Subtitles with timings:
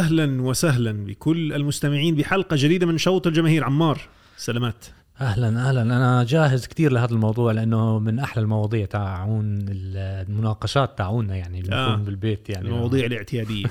[0.00, 3.64] أهلا وسهلا بكل المستمعين بحلقة جديدة من شوط الجماهير.
[3.64, 4.00] عمار
[4.36, 4.84] سلامات.
[5.20, 5.82] أهلا أهلا.
[5.82, 11.96] أنا جاهز كثير لهذا الموضوع لأنه من أحلى المواضيع تاعون المناقشات تاعونا يعني اللي آه.
[11.96, 12.68] بالبيت يعني.
[12.68, 13.66] المواضيع الاعتيادية.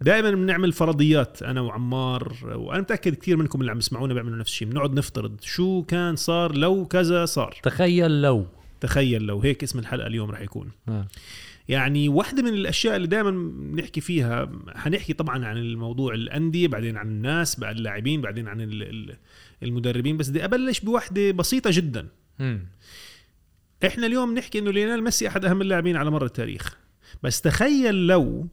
[0.00, 4.68] دائما بنعمل فرضيات أنا وعمار وأنا متأكد كثير منكم اللي عم يسمعونا بيعملوا نفس الشيء.
[4.68, 7.56] بنقعد نفترض شو كان صار لو كذا صار.
[7.62, 8.46] تخيل لو.
[8.80, 9.40] تخيل لو.
[9.40, 10.70] هيك اسم الحلقة اليوم رح يكون.
[10.88, 11.06] آه.
[11.68, 13.30] يعني واحدة من الأشياء اللي دائما
[13.72, 18.82] بنحكي فيها حنحكي طبعا عن الموضوع الأندية بعدين عن الناس بعد اللاعبين بعدين عن ال-
[18.82, 19.16] ال-
[19.62, 22.08] المدربين بس بدي أبلش بوحدة بسيطة جدا.
[23.86, 26.76] إحنا اليوم نحكي إنه ليونيل ميسي أحد أهم اللاعبين على مر التاريخ.
[27.22, 28.48] بس تخيل لو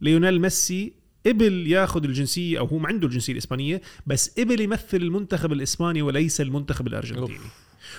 [0.00, 0.92] ليونيل ميسي
[1.26, 6.40] قبل ياخذ الجنسية أو هو ما عنده الجنسية الإسبانية بس قبل يمثل المنتخب الإسباني وليس
[6.40, 7.38] المنتخب الأرجنتيني.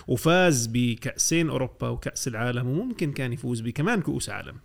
[0.07, 4.55] وفاز بكأسين أوروبا وكأس العالم وممكن كان يفوز بكمان كؤوس عالم.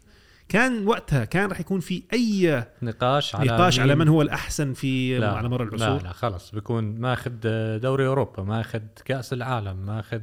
[0.48, 5.18] كان وقتها كان راح يكون في أي نقاش على نقاش على من هو الأحسن في
[5.18, 7.30] لا على مر لا العصور؟ لا خلص بيكون ماخذ
[7.78, 10.20] دوري أوروبا ماخذ كأس العالم ماخذ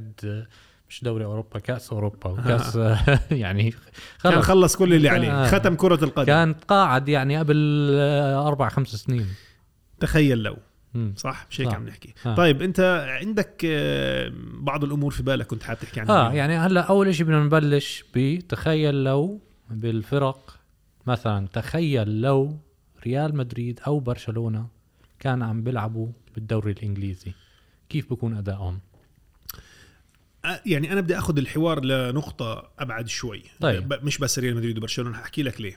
[0.88, 2.76] مش دوري أوروبا كأس أوروبا وكأس
[3.30, 3.74] يعني
[4.22, 5.46] كان خلص خلص كل اللي عليه آه.
[5.46, 6.26] ختم كرة القدم.
[6.26, 9.26] كان قاعد يعني قبل آه، أربع خمس سنين.
[10.00, 10.56] تخيل لو.
[11.16, 11.74] صح؟ مش هيك صح.
[11.74, 12.14] عم نحكي.
[12.26, 12.34] آه.
[12.34, 16.80] طيب انت عندك آه، بعض الأمور في بالك كنت حابب تحكي عنها آه يعني هلأ
[16.80, 20.58] أول شيء بدنا نبلش بتخيل لو بالفرق
[21.06, 22.58] مثلا تخيل لو
[23.06, 24.66] ريال مدريد أو برشلونة
[25.20, 27.32] كان عم بيلعبوا بالدوري الإنجليزي
[27.88, 28.80] كيف بكون أدائهم؟
[30.44, 33.42] آه، يعني أنا بدي أخذ الحوار لنقطة أبعد شوي.
[33.60, 33.92] طيب.
[34.04, 35.76] مش بس ريال مدريد وبرشلونة هحكي لك ليه.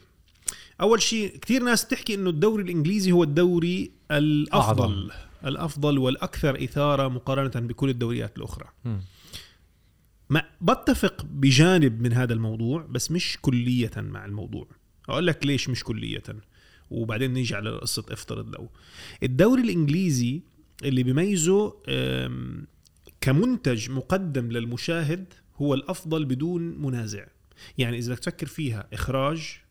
[0.82, 4.84] أول شيء كثير ناس تحكي إنه الدوري الإنجليزي هو الدوري الأفضل.
[4.84, 5.10] أعظم.
[5.46, 8.68] الأفضل والأكثر إثارة مقارنة بكل الدوريات الأخرى.
[10.30, 14.68] ما بتفق بجانب من هذا الموضوع بس مش كلية مع الموضوع.
[15.10, 16.24] أقول لك ليش مش كلية
[16.92, 18.70] وبعدين نيجي على قصة افترض لو
[19.24, 20.42] الدوري الإنجليزي
[20.84, 21.74] اللي بيميزه
[23.22, 27.26] كمنتج مقدم للمشاهد هو الأفضل بدون منازع.
[27.78, 29.63] يعني إذا بدك تفكر فيها إخراج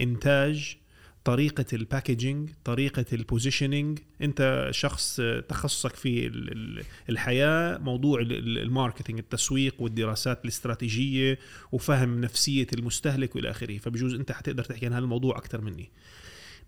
[0.00, 0.76] إنتاج
[1.24, 8.32] طريقة ال packaging طريقة ال positioning أنت شخص تخصصك في ال- ال- الحياة موضوع ال-
[8.32, 11.38] ال- ال marketing التسويق والدراسات الاستراتيجية
[11.72, 13.78] وفهم نفسية المستهلك وإلى آخره.
[13.78, 15.90] فبجوز أنت حتقدر تحكي عن هذا الموضوع أكثر مني.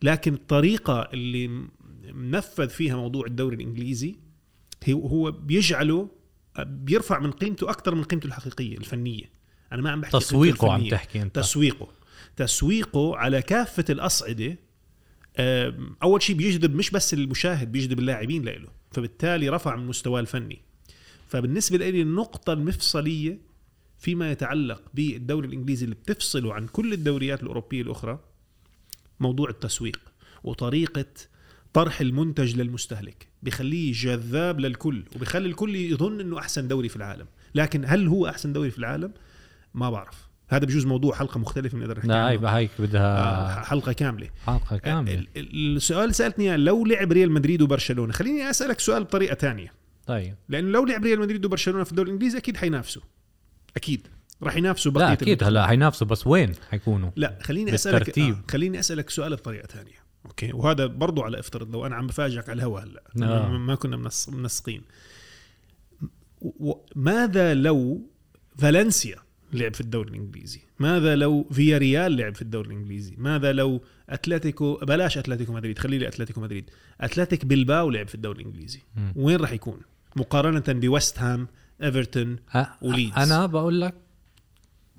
[0.03, 1.67] لكن الطريقة اللي
[2.13, 4.17] منفذ فيها موضوع الدوري الإنجليزي
[4.89, 6.09] هو بيجعله
[6.59, 9.25] بيرفع من قيمته أكثر من قيمته الحقيقية الفنية.
[9.73, 10.89] أنا ما عم بحكي تسويقه عم.
[10.89, 11.37] تحكي أنت.
[11.37, 11.89] تسويقه.
[12.37, 14.59] تسويقه على كافة الأصعدة
[15.39, 20.63] أم، أول شيء بيجذب مش بس المشاهد بيجذب اللاعبين له فبالتالي رفع من مستواه الفني.
[21.29, 23.39] فبالنسبة لي النقطة المفصلية
[23.99, 28.21] فيما يتعلق بالدوري الإنجليزي اللي بتفصله عن كل الدوريات الأوروبية الأخرى
[29.21, 30.01] موضوع التسويق
[30.45, 31.07] وطريقة
[31.73, 33.29] طرح المنتج للمستهلك.
[33.43, 37.27] بخليه جذاب للكل وبخلي الكل يظن إنه أحسن دوري في العالم.
[37.55, 39.13] لكن هل هو أحسن دوري في العالم؟
[39.75, 40.32] ما بعرف.
[40.53, 42.31] هذا بجوز موضوع حلقة مختلفة بنقدر نحكي لا عنه.
[42.31, 44.29] هيك هيك آه، بدها حلقة كاملة.
[44.47, 45.15] حلقة كاملة.
[45.15, 49.35] ال- ال- السؤال اللي سألتني إياه، لو لعب ريال مدريد وبرشلونة خليني أسألك سؤال بطريقة
[49.35, 49.73] تانية.
[50.07, 50.35] طيب.
[50.49, 53.03] لأنه لو لعب ريال مدريد وبرشلونة في الدوري الإنجليزي أكيد حينافسوا.
[53.77, 54.09] أكيد.
[54.43, 55.45] راح ينافسوا بقية لا أكيد.
[55.45, 58.19] هلا حينافسوا بس وين حيكونوا؟ لا خليني اسالك.
[58.19, 62.49] آه خليني أسألك سؤال بطريقة ثانية أوكي؟ وهذا برضو على افترض لو أنا عم بفاجئك
[62.49, 63.03] على الهواء هلأ.
[63.23, 63.49] آه.
[63.49, 64.83] ما- كنا منسقين.
[66.97, 68.01] ماذا لو
[68.59, 69.17] فالنسيا
[69.53, 70.61] لعب في الدوري الإنجليزي.
[70.79, 75.99] ماذا لو فيا ريال لعب في الدوري الإنجليزي؟ ماذا لو أتلتيكو بلاش أتلتيكو مدريد خلي
[75.99, 76.71] لي اتلتيكو مدريد.
[77.01, 78.81] أتلتيك بيلباو لعب في الدوري الإنجليزي.
[78.97, 79.13] مم.
[79.17, 79.81] وين راح يكون؟
[80.17, 81.49] مقارنة بويست هام
[81.83, 82.37] إيفرتون
[82.83, 83.19] وليدز.
[83.19, 83.95] أنا بقول لك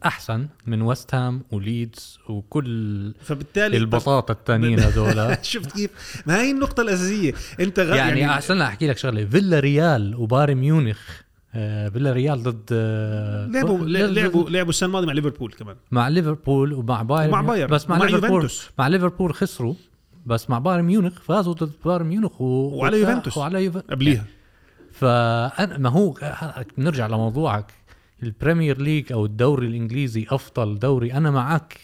[0.06, 5.38] أحسن من ويست هام وليدز وكل فبالتالي البساطه التانيين هذول.
[5.42, 7.34] شفت كيف؟ ما هي النقطة الأساسية.
[7.60, 7.96] أنت غ...
[7.96, 9.26] يعني أحسن أحكي لك شغلة.
[9.26, 11.23] فيلا ريال وبايرن ميونخ
[11.56, 15.76] آه، فيلا ريال ضد آه، لعبوا ضد- لعبوا لعبوا السنة الماضية مع ليفربول كمان.
[15.92, 17.70] مع ليفربول ومع بايرن ومع بايرن.
[17.72, 18.70] بس مع ومع ليفربول يوفنتوس.
[18.80, 19.74] مع ليفربول خسروا
[20.26, 22.46] بس مع بايرن ميونخ فازوا ضد بايرن ميونخ و...
[22.46, 23.38] وعلى يوفنتوس.
[23.38, 24.26] وعلى يوفنتوس قبليها.
[24.92, 26.14] فانا ما هو
[26.78, 27.74] نرجع لموضوعك.
[28.24, 31.80] البريمير ليج أو الدوري الإنجليزي أفضل دوري أنا معك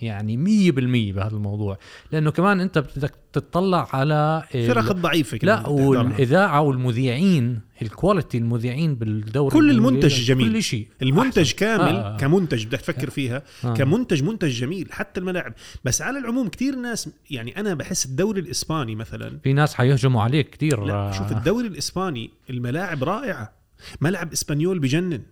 [0.00, 1.78] يعني مية بالمية بهذا الموضوع
[2.12, 5.68] لأنه كمان أنت بدك تطلع على ال- الفرق الضعيفة كمان لا.
[5.68, 10.52] والإذاعة والمذيعين ال quality المذيعين بالدوري كل المنتج جميل.
[10.52, 11.56] كل شيء المنتج أحسن.
[11.56, 12.16] كامل آه، آه.
[12.16, 13.74] كمنتج بدك تفكر فيها آه.
[13.74, 15.52] كمنتج منتج جميل حتى الملاعب
[15.84, 20.50] بس على العموم كتير ناس يعني أنا بحس الدوري الإسباني مثلا في ناس حيهجموا عليك
[20.50, 23.52] كثير لا شوف الدوري الإسباني الملاعب رائعة
[24.00, 25.22] ملعب إسبانيول بجنن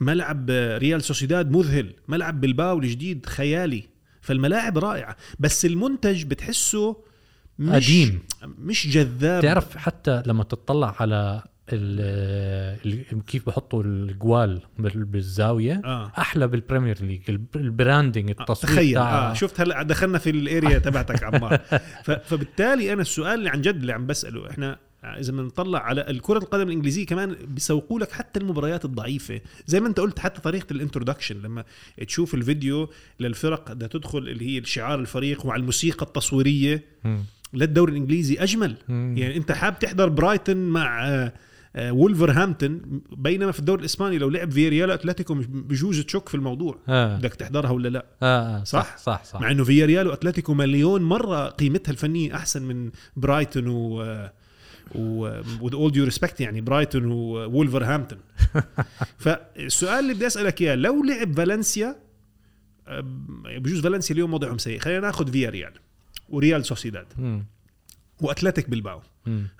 [0.00, 3.82] ملعب آه، ريال سوسيداد مذهل ملعب بلباو الجديد خيالي
[4.26, 6.96] فالملاعب رائعة بس المنتج بتحسه
[7.58, 8.22] مش قديم.
[8.58, 9.42] مش جذاب.
[9.42, 11.42] تعرف حتى لما تطلع على
[13.26, 16.12] كيف بحطوا الجوال بال- بالزاوية آه.
[16.18, 18.94] أحلى بالبريمير ليج ال b- ال branding التصوير تخيل.
[18.94, 21.58] تاع آه شفت هلا دخلنا في ال area تبعتك عمار.
[22.28, 26.68] فبالتالي أنا السؤال اللي عن جد اللي عم بسأله إحنا إذا بنطلع على الكرة القدم
[26.68, 31.42] الإنجليزية كمان بيسوقوا لك حتى المباريات الضعيفة زي ما أنت قلت حتى طريقة ال introduction
[31.42, 31.64] لما
[32.06, 32.88] تشوف الفيديو
[33.20, 36.84] للفرق بدها تدخل اللي هي شعار الفريق مع الموسيقى التصويرية.
[37.54, 39.14] للدوري الإنجليزي أجمل مم.
[39.18, 41.32] يعني أنت حاب تحضر برايتون مع آه،
[41.76, 42.80] آه، وولفرهامبتون
[43.16, 47.16] بينما في الدوري الإسباني لو لعب فياريال أتلتيكو بجوز تشك في الموضوع آه.
[47.16, 48.60] بدك تحضرها ولا لا آه.
[48.60, 48.64] آه.
[48.64, 53.68] صح؟ صح صح صح مع إنه فياريال وأتلتيكو مليون مرة قيمتها الفنية أحسن من برايتون
[53.68, 54.28] و و
[55.60, 58.18] with all due respect يعني برايتون وولفرهامبتون
[59.24, 61.96] فالسؤال اللي بدي أسألك إياه لو لعب فالنسيا
[63.58, 65.72] بجوز فالنسيا اليوم وضعهم سيء خلينا ناخذ فياريال
[66.28, 67.06] وريال سوسيداد.
[68.20, 69.00] واتلتيك بيلباو.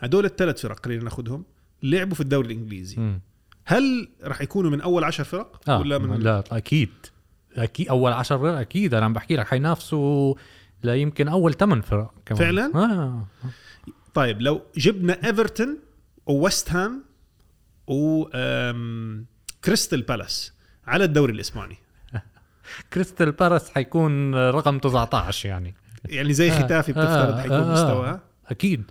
[0.00, 1.44] هدول الثلاث فرق خلينا ناخذهم
[1.82, 3.18] لعبوا في الدوري الإنجليزي.
[3.64, 5.80] هل راح يكونوا من أول عشر فرق آه.
[5.80, 6.90] ولا من لا أكيد
[7.56, 10.34] أكيد أول عشر فرق أكيد أنا عم بحكي لك حينافسوا
[10.82, 13.26] لا يمكن أول ثمان فرق كمان فعلاً؟ آه
[14.16, 15.78] طيب لو جبنا إيفرتون
[16.26, 17.04] وويست هام
[17.86, 18.24] و
[19.64, 20.52] كريستال بالاس
[20.86, 21.76] على الدوري الإسباني.
[22.92, 25.74] كريستال بالاس حيكون رقم 19 يعني.
[26.04, 28.90] يعني زي آه، ختافي بتفترض آه، حيكون آه، مستواها أكيد.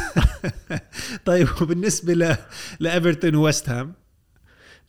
[1.26, 2.36] طيب وبالنسبة ل...
[2.80, 3.92] لإيفرتون وويست هام؟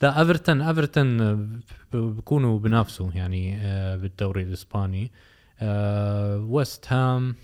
[0.01, 1.61] لا إيفرتون إيفرتون
[1.93, 5.11] بكونوا بنافسوا يعني آه، بالدوري الإسباني.
[5.59, 7.35] آه، ويست هام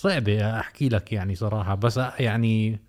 [0.00, 2.80] صعبة أحكي لك يعني صراحة بس يعني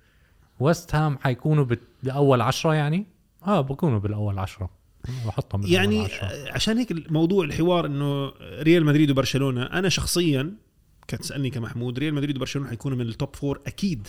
[0.59, 1.65] ويست هام حيكونوا
[2.03, 3.05] بأول عشرة يعني؟
[3.47, 4.69] آه بكونوا بالأول عشرة.
[5.25, 6.27] بحطهم بالأول يعني عشرة.
[6.27, 10.53] آه، عشان هيك الموضوع الحوار إنه ريال مدريد وبرشلونة أنا شخصيا
[11.07, 14.07] كانت تسألني كمحمود ريال مدريد وبرشلونة حيكونوا من ال top four أكيد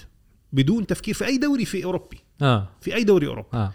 [0.52, 2.18] بدون تفكير في أي دوري في أوروبي.
[2.42, 2.68] آه.
[2.80, 3.48] في أي دوري أوروبي.
[3.54, 3.72] آه.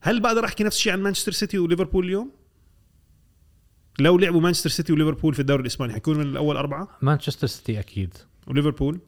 [0.00, 2.30] هل بقدر أحكي نفس الشيء عن مانشستر سيتي وليفربول اليوم؟
[3.98, 8.14] لو لعبوا مانشستر سيتي وليفربول في الدوري الإسباني حيكونوا من الأول أربعة؟ مانشستر سيتي أكيد.
[8.46, 8.98] وليفربول؟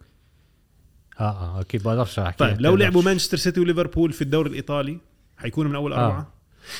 [1.20, 2.36] آه آه أكيد بقدرش أحكي.
[2.36, 3.02] طيب لو لعبوا.
[3.02, 4.98] مانشستر سيتي وليفربول في الدوري الإيطالي
[5.36, 6.04] حيكونوا من أول آه.
[6.06, 6.32] أربعة.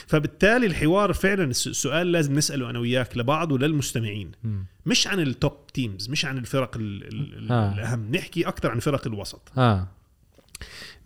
[0.07, 4.33] فبالتالي الحوار فعلا الس- السؤال لازم نسأله أنا وياك لبعض وللمستمعين.
[4.45, 4.65] مم.
[4.87, 7.05] مش عن ال top teams مش عن الفرق ال
[7.39, 7.75] ال آه.
[7.75, 8.11] الأهم.
[8.17, 9.53] نحكي أكثر عن فرق الوسط.
[9.59, 9.87] آه.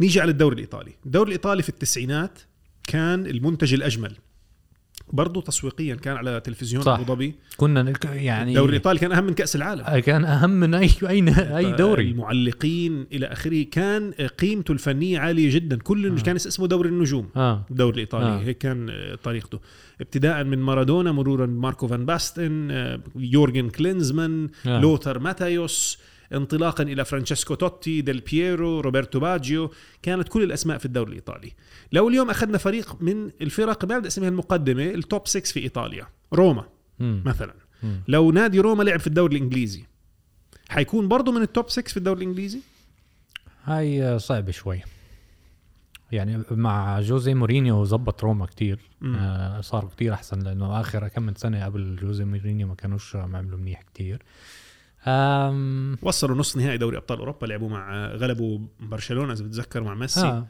[0.01, 0.93] نيجي على الدوري الإيطالي.
[1.07, 2.39] الدوري الإيطالي في التسعينات
[2.83, 4.17] كان المنتج الأجمل.
[5.13, 6.89] برضه تسويقيا كان على تلفزيون.
[6.89, 10.75] أبو ظبي كنا يعني الدوري الإيطالي كان أهم من كأس العالم آه، كان أهم من
[10.75, 16.23] اي اي أي دوري المعلقين إلى آخره كان قيمته الفنية عالية جدا كل آه.
[16.23, 18.39] كان اسمه دوري النجوم آه الدوري الإيطالي آه.
[18.39, 19.61] هيك كان آه، طريقته
[20.01, 24.81] ابتداء من مارادونا مرورا بماركو فان باستن آه، يورجن كلينزمان آه.
[24.81, 25.99] لوثر ماتايوس
[26.33, 29.71] انطلاقا إلى فرانشيسكو توتي ديل بييرو روبرتو باجيو
[30.03, 31.53] كانت كل الأسماء في الدوري الإيطالي
[31.93, 36.07] لو اليوم أخذنا فريق من الفرق ما بدي اسميها المقدمة ال top 6 في إيطاليا
[36.33, 36.65] روما.
[37.25, 37.55] مثلا.
[38.09, 39.85] لو نادي روما لعب في الدوري الإنجليزي
[40.69, 42.61] حيكون برضه من ال top 6 في الدوري الإنجليزي
[43.65, 44.81] هاي صعبة شوي
[46.13, 49.15] يعني مع جوزي مورينيو زبط روما كتير مم.
[49.15, 53.59] آه صار كتير أحسن لأنه آخر كم من سنة قبل جوزي مورينيو ما كانوش عملوا
[53.59, 54.23] منيح كتير
[55.07, 60.21] آم وصلوا نص نهائي دوري أبطال أوروبا لعبوا مع غلبوا برشلونة إذا بتذكر مع ميسي
[60.27, 60.47] آه.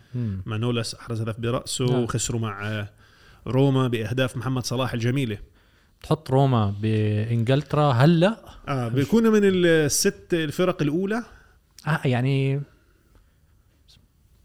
[1.00, 2.02] أحرز هدف برأسه نعم.
[2.02, 2.87] وخسروا مع
[3.47, 5.38] روما بأهداف محمد صلاح الجميلة
[6.02, 11.23] تحط روما بإنجلترا هلأ آه بيكونوا من الست الفرق الأولى
[11.87, 12.62] آه يعني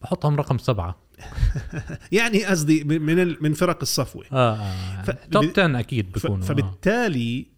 [0.02, 0.96] بحطهم رقم سبعة
[2.12, 5.02] يعني قصدي من من فرق الصفوة آه, آه.
[5.04, 6.48] ف- توب ب- 10 أكيد ف- بكونوا آه.
[6.48, 7.55] فبالتالي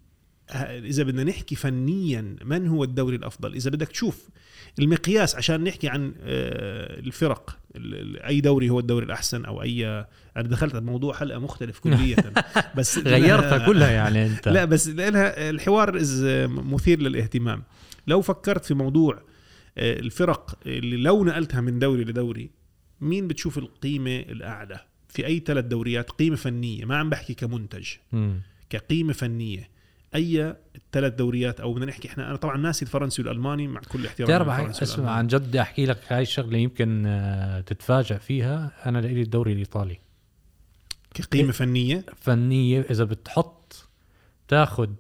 [0.56, 4.30] إذا بدنا نحكي فنيا من هو الدوري الأفضل؟ إذا بدك تشوف
[4.80, 9.86] المقياس عشان نحكي عن آه، الفرق ال- ال- أي دوري هو الدوري الأحسن أو أي
[10.38, 12.16] أنا دخلت بموضوع حلقة مختلف كليا.
[12.78, 14.48] بس غيرتها كلها يعني أنت.
[14.48, 17.64] لا بس لأنها الحوار إز مثير للاهتمام.
[18.08, 19.16] لو فكرت في موضوع
[19.78, 22.50] آه، الفرق اللي لو نقلتها من دوري لدوري
[23.02, 27.88] مين بتشوف القيمة الأعلى؟ في أي ثلاث دوريات قيمة فنية ما عم بحكي كمنتج.
[28.70, 29.70] كقيمة فنية.
[30.18, 34.28] أي الثلاث دوريات أو بدنا نحكي إحنا أنا طبعا ناسي الفرنسي والألماني مع كل احترام
[34.28, 35.12] بتعرف اسمع.
[35.12, 38.72] عن جد أحكي لك هاي الشغلة يمكن آه، تتفاجئ فيها.
[38.86, 40.00] أنا لإلي الدوري الإيطالي.
[41.14, 43.88] كقيمة فنية؟ فنية إذا بتحط
[44.48, 44.96] تاخد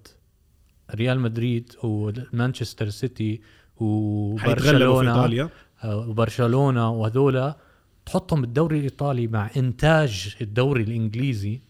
[0.95, 3.41] ريال مدريد ومانشستر سيتي
[3.77, 5.49] وبرشلونة
[5.83, 7.57] آه، وبرشلونة وهذولا
[8.05, 11.61] تحطهم بالدوري الإيطالي مع إنتاج الدوري الإنجليزي.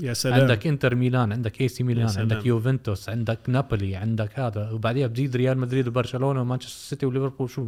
[0.00, 0.40] يا سلام.
[0.40, 2.08] عندك انتر ميلان عندك اي سي ميلان.
[2.16, 7.50] عندك يوفنتوس عندك نابولي عندك هذا وبعديها بتزيد ريال مدريد وبرشلونة ومانشستر سيتي وليفربول.
[7.50, 7.66] شو؟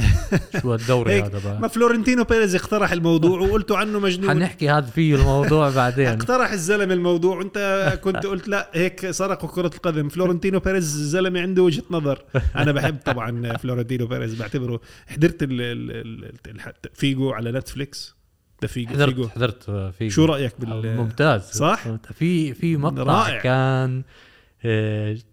[0.62, 4.30] شو الدوري هذا ما بقى فلورنتينو بيريز اقترح الموضوع وقلتوا عنه مجنون.
[4.30, 6.06] حنحكي هذا فيه الموضوع بعدين.
[6.06, 7.38] اقترح الزلمة الموضوع.
[7.38, 10.08] وانت كنت قلت لا هيك سرقوا كرة القدم.
[10.08, 12.22] فلورنتينو بيريز زلمة عنده وجهة نظر.
[12.56, 14.80] أنا بحب طبعا فلورنتينو بيريز بعتبره.
[15.06, 18.19] حضرت ال- ال- ال- ال- فيجو على نتفليكس.
[18.62, 23.40] ده فيجو فيجو حضرت حضرت فيه شو رأيك بال ممتاز صح؟ في في مقطع رائع.
[23.40, 24.29] كان آه،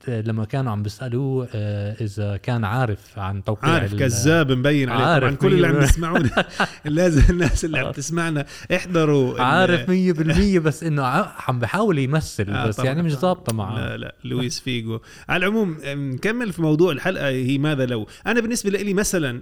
[0.07, 5.23] لما كانوا عم بيسألوه آه، إذا كان عارف عن توقيع عارف كذاب مبين عليه عارف
[5.23, 6.29] طبعا كل اللي عم يسمعونا.
[6.85, 11.03] لازم الناس اللي عم تسمعنا احضروا عارف مية بالمية بس إنه
[11.47, 12.79] عم بحاول يمثل آه بس.
[12.79, 13.75] يعني مش ظابطة معه.
[13.75, 14.99] لا لا لويس فيجو.
[15.29, 19.41] على العموم نكمل في موضوع الحلقة هي ماذا لو؟ أنا بالنسبة لي مثلا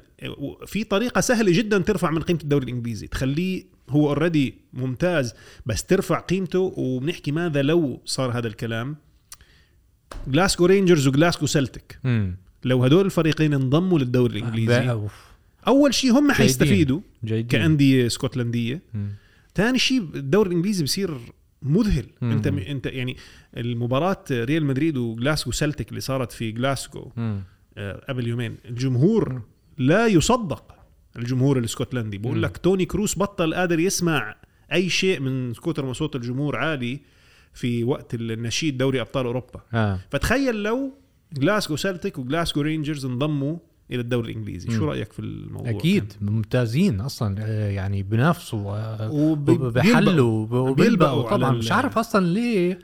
[0.65, 3.07] في طريقة سهلة جدا ترفع من قيمة الدوري الإنجليزي.
[3.07, 5.33] تخليه هو already ممتاز
[5.65, 8.95] بس ترفع قيمته وبنحكي ماذا لو صار هذا الكلام.
[10.27, 11.99] جلاسكو رينجرز وجلاسكو سلتك
[12.63, 15.25] لو هدول الفريقين انضموا للدوري الإنجليزي أوف.
[15.67, 16.31] أول شيء هم.
[16.31, 16.99] حيستفيدوا
[17.49, 19.09] كأندية اسكتلنديه مم.
[19.55, 21.17] ثاني شيء الدوري الإنجليزي بصير
[21.61, 22.31] مذهل مم.
[22.31, 23.17] أنت أنت يعني
[23.57, 27.43] المباراة ريال مدريد وجلاسكو سلتك اللي صارت في جلاسكو مم.
[27.77, 29.41] آه، قبل يومين الجمهور
[29.77, 30.75] لا يصدق
[31.17, 32.41] الجمهور الاسكتلندي بقول مم.
[32.45, 34.35] لك توني كروس بطل قادر يسمع
[34.73, 36.99] أي شيء من كثر ما صوت الجمهور عالي
[37.55, 39.61] في وقت النشيد دوري أبطال أوروبا.
[39.73, 39.99] آه.
[40.09, 40.93] فتخيل لو
[41.33, 43.57] جلاسكو سلتك وجلاسكو رينجرز انضموا
[43.91, 44.71] إلى الدوري الإنجليزي.
[44.71, 44.85] شو.
[44.85, 46.13] رأيك في الموضوع؟ أكيد.
[46.21, 51.51] ممتازين أصلا آه، يعني بنافسوا آه، وب- وبحلوا بيلبقوا وبيلبقوا طبعا.
[51.51, 52.77] مش عارف أصلا ليه آه،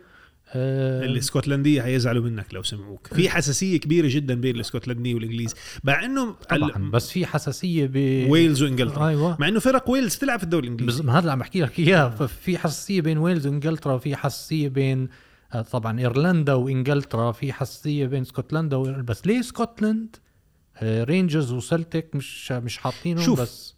[0.55, 3.07] الاسكتلندية حيزعلوا منك لو سمعوك.
[3.07, 8.25] في حساسية كبيرة جدا بين الاسكتلنديه والإنجليز مع إنه طبعا ال- بس في حساسية ب
[8.29, 9.07] ويلز وإنجلترا.
[9.07, 9.37] أيوه.
[9.39, 10.73] مع إنه فرق ويلز تلعب في الدوري بز...
[10.73, 12.09] الانجليزي ما هذا اللي عم بحكي لك إياه.
[12.09, 15.09] ففي حساسية بين ويلز وإنجلترا وفي حساسية بين
[15.53, 18.83] آه، طبعا إيرلندا وإنجلترا في حساسية بين اسكتلندا و...
[19.03, 20.15] بس ليه اسكتلندا؟
[20.77, 23.75] آه، رينجرز وسلتك مش مش حاطينهم شوف، بس.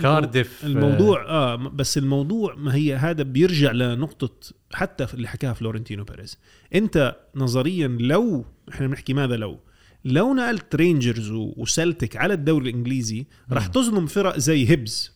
[0.00, 1.56] كارديف الموضوع آه.
[1.56, 6.38] م- بس الموضوع ما هي هذا بيرجع لنقطة حتى اللي حكاها فلورنتينو بيريز.
[6.74, 9.60] أنت نظريا لو إحنا بنحكي ماذا لو؟
[10.04, 15.12] لو نقلت رينجرز وسلتك على الدوري الإنجليزي راح تظلم فرق زي هيبز.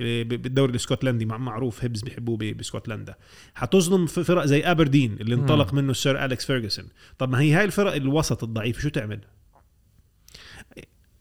[0.00, 3.14] ب- بالدوري الإسكتلندي مع- معروف هيبز بيحبوه باسكتلندا
[3.54, 5.34] حتظلم فرق زي أبردين اللي.
[5.34, 6.84] انطلق منه السير أليكس فيرجسون.
[7.18, 9.20] طب ما هي هاي الفرق الوسط الضعيف شو تعمل؟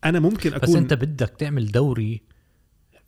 [0.06, 2.22] أنا ممكن بس أكون أنت بدك تعمل دوري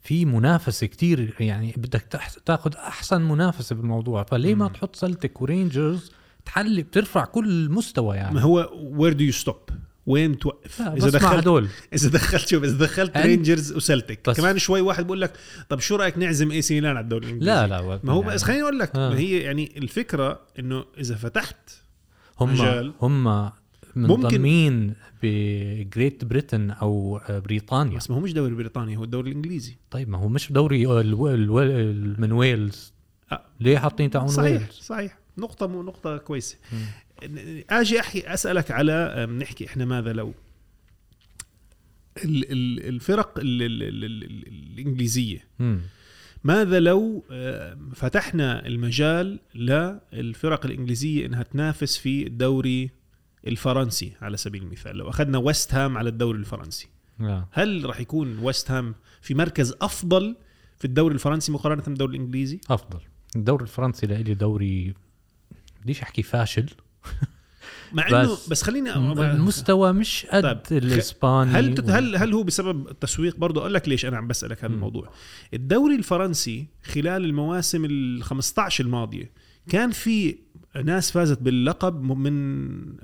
[0.01, 2.01] في منافسة كتير يعني بدك
[2.45, 4.23] تاخذ أحسن منافسة بالموضوع.
[4.23, 4.67] فليه ما.
[4.67, 6.11] تحط سلتك ورينجرز
[6.45, 8.35] تحلي بترفع كل المستوى يعني.
[8.35, 9.69] ما هو where do you stop
[10.05, 11.67] وين توقف؟ إذا بس دخلت هدول.
[11.93, 15.33] إذا دخلت شوف إذا دخلت رينجرز وسلتك بس- كمان شوي واحد بقول لك
[15.69, 18.33] طب شو رأيك نعزم اي سي ميلان على الدوري الإنجليزي؟ لا لا ما هو يعني.
[18.33, 19.09] بس خليني أقول لك آه.
[19.09, 21.69] ما هي يعني الفكرة إنه إذا فتحت
[22.39, 22.93] هم مجال.
[23.01, 23.51] هم
[23.95, 27.97] منضمين ب Great Britain أو بريطانيا.
[27.97, 29.75] بس ما هو مش دوري بريطانيا هو الدوري الإنجليزي.
[29.91, 30.99] طيب ما هو مش دوري.
[31.01, 32.93] ال- من ويلز.
[33.31, 33.41] آه.
[33.59, 35.17] ليه حاطين تاعون صحيح ويلز؟ صحيح.
[35.37, 36.57] نقطة مو نقطة كويسة.
[37.69, 40.33] آجي احكي أسألك على أم، نحكي إحنا ماذا لو.
[42.25, 45.47] ال- ال- الفرق ال- ال- ال- ال- ال- الإنجليزية.
[45.59, 45.81] مم.
[46.43, 47.23] ماذا لو
[47.95, 52.89] فتحنا المجال للفرق الإنجليزية إنها تنافس في الدوري
[53.47, 54.97] الفرنسي على سبيل المثال.
[54.97, 56.87] لو أخذنا ويست هام على الدوري الفرنسي
[57.21, 57.47] آه.
[57.51, 60.35] هل راح يكون ويست هام في مركز أفضل
[60.77, 62.99] في الدوري الفرنسي مقارنة بالدوري الإنجليزي؟ أفضل.
[63.35, 64.93] الدوري الفرنسي لإلي دوري
[65.81, 66.69] بديش أحكي فاشل.
[67.93, 72.87] مع إنه بس بس خليني المستوى مش قد طيب، الإسباني هل هل هل هو بسبب
[72.87, 74.73] التسويق؟ برضه أقول لك ليش أنا عم بسألك هذا.
[74.73, 75.09] الموضوع.
[75.53, 79.31] الدوري الفرنسي خلال المواسم ال 15 الماضية
[79.69, 80.37] كان في
[80.83, 82.95] ناس فازت باللقب م- من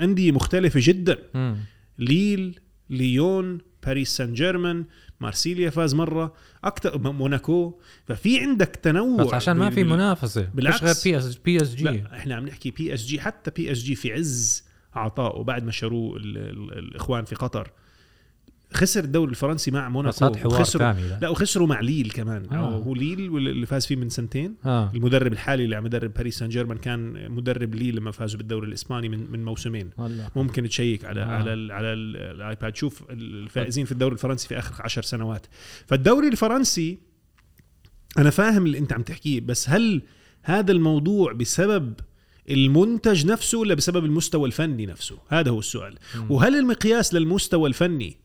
[0.00, 1.18] أندية مختلفة جدا.
[1.34, 1.56] مم.
[1.98, 4.84] ليل ليون باريس سان جيرمان
[5.20, 6.34] مارسيليا فاز مرة
[6.64, 7.80] أكثر موناكو.
[8.06, 10.48] ففي عندك تنوع عشان ما في منافسة.
[10.54, 10.84] بالعكس.
[10.84, 14.12] غير PS PSG لا إحنا عم نحكي بي اس جي حتى بي اس جي في
[14.12, 17.70] عز عطائه بعد ما شروه ال- ال- الإخوان في قطر.
[18.76, 20.42] خسر الدوري الفرنسي مع موناكو ثاني
[21.20, 22.46] لا, وخسروا مع ليل كمان.
[22.52, 22.76] آه.
[22.76, 24.54] هو ليل واللي فاز فيه من سنتين.
[24.64, 24.92] آه.
[24.94, 29.08] المدرب الحالي اللي عم يدرب باريس سان جيرمان كان مدرب ليل لما فازوا بالدوري الفرنسي
[29.08, 29.90] من من موسمين.
[29.98, 30.30] والله.
[30.36, 31.24] ممكن تشيك على آه.
[31.24, 32.76] على ال على ال الآيباد.
[32.76, 35.46] شوف الفائزين في الدوري الفرنسي في آخر عشر سنوات.
[35.86, 36.98] فالدوري الفرنسي
[38.18, 40.02] أنا فاهم اللي أنت عم تحكيه بس هل
[40.42, 41.94] هذا الموضوع بسبب
[42.50, 45.94] المنتج نفسه ولا بسبب المستوى الفني نفسه؟ هذا هو السؤال.
[46.16, 46.30] مم.
[46.30, 48.16] وهل المقياس للمستوى الفني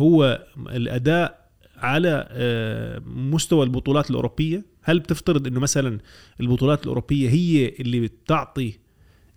[0.00, 5.98] هو الأداء على آه، مستوى البطولات الأوروبية هل بتفترض إنه مثلا
[6.40, 8.68] البطولات الأوروبية هي اللي بتعطي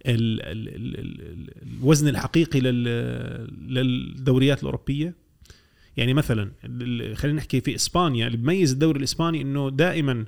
[0.06, 2.84] ال ال ال ال الوزن الحقيقي لل
[3.74, 5.16] للدوريات الأوروبية
[5.98, 6.52] يعني مثلا
[7.16, 10.26] خلينا نحكي في إسبانيا اللي بميز الدوري الإسباني إنه دائما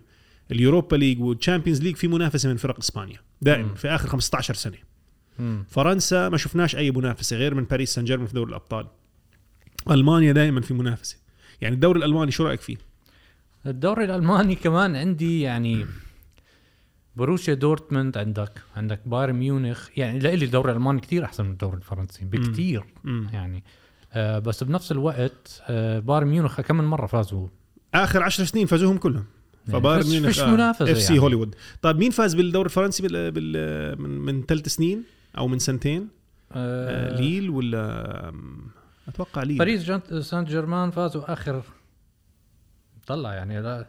[0.52, 3.74] ال Europa League وال Champions League في منافسة من فرق إسبانيا دائما.
[3.76, 4.78] في آخر 15 سنة.
[5.68, 8.88] فرنسا ما شفناش أي منافسة غير من باريس سان جيرمان في دوري الأبطال
[9.92, 11.18] ألمانيا دائما في منافسة.
[11.62, 12.78] يعني الدوري الألماني شو رأيك فيه؟
[13.66, 15.86] الدوري الألماني كمان عندي يعني
[17.16, 19.90] بوروسيا دورتموند عندك عندك بايرن ميونخ.
[19.98, 23.30] يعني لإلي الدوري الألماني كتير أحسن من الدوري الفرنسي بكتير مم.
[23.34, 23.64] يعني.
[24.14, 27.48] آه بس بنفس الوقت آه بايرن ميونخ كم من مرة فازوا؟
[27.94, 29.26] آخر 10 سنين فازوهم كلهم.
[29.68, 31.24] يعني فبايرن ميونخ فيش منافسة إف سي يعني.
[31.24, 31.56] هوليوود.
[31.82, 33.32] طيب مين فاز بالدوري الفرنسي بال...
[33.32, 34.02] بال...
[34.02, 35.04] من من ثلاث سنين
[35.38, 36.08] أو من سنتين؟
[36.52, 38.34] آه آه ليل ولا
[39.08, 41.62] أتوقع ليل باريس جانت سان جيرمان فازوا آخر.
[43.08, 43.88] طلع يعني لا.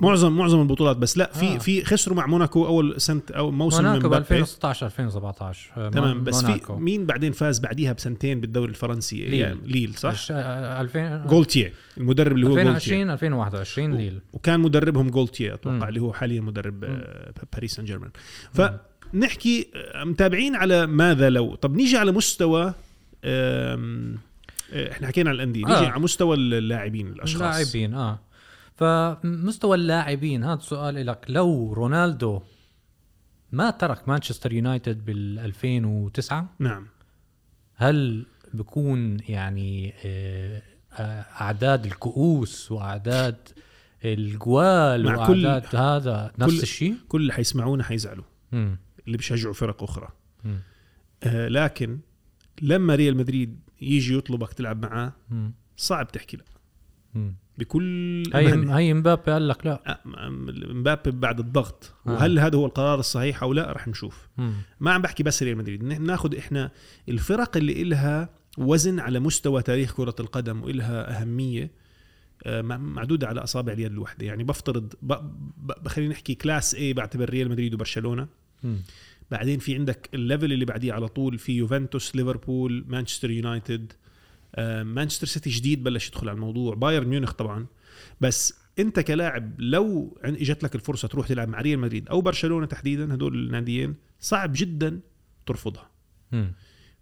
[0.00, 1.58] معظم معظم البطولات بس لا في آه.
[1.58, 5.88] في خسروا مع موناكو أول سنه أو موسم من موناكو ب مبابي 2016 2017 آه،
[5.90, 6.76] تمام بس في موناكو.
[6.76, 9.34] مين بعدين فاز بعديها بسنتين بالدوري الفرنسي؟ ليل.
[9.34, 14.20] يعني ليل صح؟ الش- آه، 2000 جولتيه المدرب اللي هو جولتيه 2020 2021 ليل.
[14.32, 15.88] وكان مدربهم جولتيه أتوقع.
[15.88, 18.10] اللي هو حاليا مدرب آه، باريس سان جيرمان.
[18.52, 22.74] فنحكي آه، متابعين على ماذا لو طب نيجي على مستوى
[23.24, 24.14] آه،
[24.72, 25.90] إحنا حكينا على الأندية نيجي آه.
[25.90, 27.42] على مستوى اللاعبين الأشخاص.
[27.42, 28.18] اللاعبين آه.
[28.74, 32.40] فمستوى اللاعبين هذا سؤال لك لو رونالدو
[33.52, 36.86] ما ترك مانشستر يونايتد بال 2009 نعم.
[37.74, 43.36] هل بكون يعني آه، آه، أعداد الكؤوس وأعداد
[44.04, 48.24] الجوال مع كل- وأعداد هذا نفس كل- الشيء؟ كل اللي حيسمعونا حيزعلوا.
[48.52, 50.08] اللي بيشجعوا فرق أخرى.
[51.22, 51.98] آه لكن
[52.62, 55.12] لما ريال مدريد يجي يطلبك تلعب معاه.
[55.76, 56.44] صعب تحكي لا.
[57.58, 58.74] بكل هي.
[58.78, 60.00] هي مبابي قال لك لا
[60.70, 62.10] مبابي بعد الضغط آه.
[62.12, 64.52] وهل هذا هو القرار الصحيح أو لا رح نشوف مم.
[64.80, 66.70] ما عم بحكي بس ريال مدريد نحن ناخذ إحنا
[67.08, 71.70] الفرق اللي إلها وزن على مستوى تاريخ كرة القدم وإلها أهمية
[72.44, 74.92] آه، مع- معدودة على أصابع اليد الواحدة يعني بفترض.
[75.86, 78.28] خلينا نحكي class A بعتبر ريال مدريد وبرشلونة
[78.62, 78.78] مم.
[79.30, 83.92] بعدين في عندك ال level اللي بعديه على طول في يوفنتوس ليفربول مانشستر يونايتد
[84.54, 87.66] آه، مانشستر سيتي جديد بلش يدخل على الموضوع بايرن ميونخ طبعا
[88.20, 93.14] بس أنت كلاعب لو إجت لك الفرصة تروح تلعب مع ريال مدريد أو برشلونة تحديدا
[93.14, 95.00] هدول الناديين صعب جدا
[95.46, 95.90] ترفضها.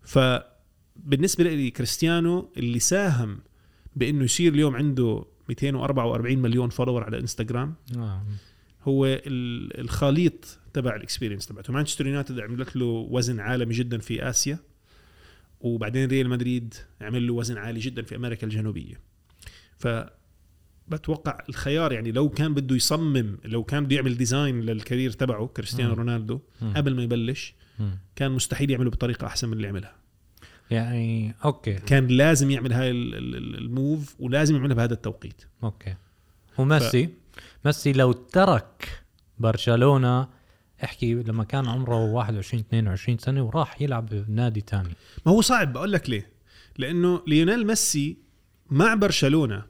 [0.03, 3.39] فبالنسبة لي كريستيانو اللي ساهم
[3.97, 8.23] بإنه يصير اليوم عنده 244 مليون follower على انستغرام آه.
[8.85, 11.73] هو ال- الخليط تبع ال experience تبعته.
[11.73, 14.59] مانشستر يونايتد عملت له وزن عالمي جدا في آسيا
[15.61, 19.01] وبعدين ريال مدريد عمل له وزن عالي جدا في أمريكا الجنوبية.
[19.79, 19.89] ف
[20.89, 25.47] بتوقع الخيار يعني لو كان بده يصمم لو كان بده يعمل design لل career تبعه
[25.47, 25.97] كريستيانو مم.
[25.99, 26.73] رونالدو مم.
[26.77, 27.99] قبل ما يبلش مم.
[28.17, 29.95] كان مستحيل يعمله بطريقة أحسن من اللي عملها.
[30.71, 31.73] يعني okay.
[31.75, 35.43] كان لازم يعمل هاي ال- ال- ال- ال move ولازم يعملها بهذا التوقيت.
[35.63, 35.95] okay.
[36.59, 37.09] وميسي؟
[37.65, 39.03] ميسي لو ترك
[39.39, 40.29] برشلونة
[40.85, 44.89] احكي لما كان عمره 21 22 سنة وراح يلعب بنادي تاني.
[45.27, 46.31] ما هو صعب بقول لك ليه؟
[46.79, 48.17] لأنه ليونيل ميسي
[48.71, 49.63] مع برشلونة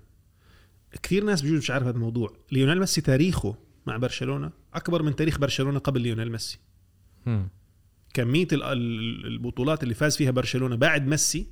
[1.02, 2.32] كثير ناس بجوز مش عارف هذا الموضوع.
[2.52, 3.54] ليونيل ميسي تاريخه
[3.86, 6.58] مع برشلونة أكبر من تاريخ برشلونة قبل ليونيل ميسي.
[8.14, 11.46] كمية ال- ال- البطولات اللي فاز فيها برشلونة بعد ميسي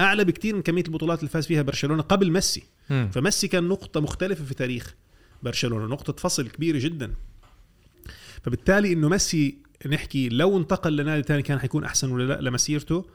[0.00, 2.62] أعلى بكثير من كمية البطولات اللي فاز فيها برشلونة قبل ميسي.
[3.10, 4.94] فميسي كان نقطة مختلفة في تاريخ
[5.42, 7.14] برشلونة نقطة فصل كبيرة جدا.
[8.42, 13.06] فبالتالي إنه ميسي نحكي لو انتقل لنادي ثاني كان حيكون أحسن ولا لا لمسيرته؟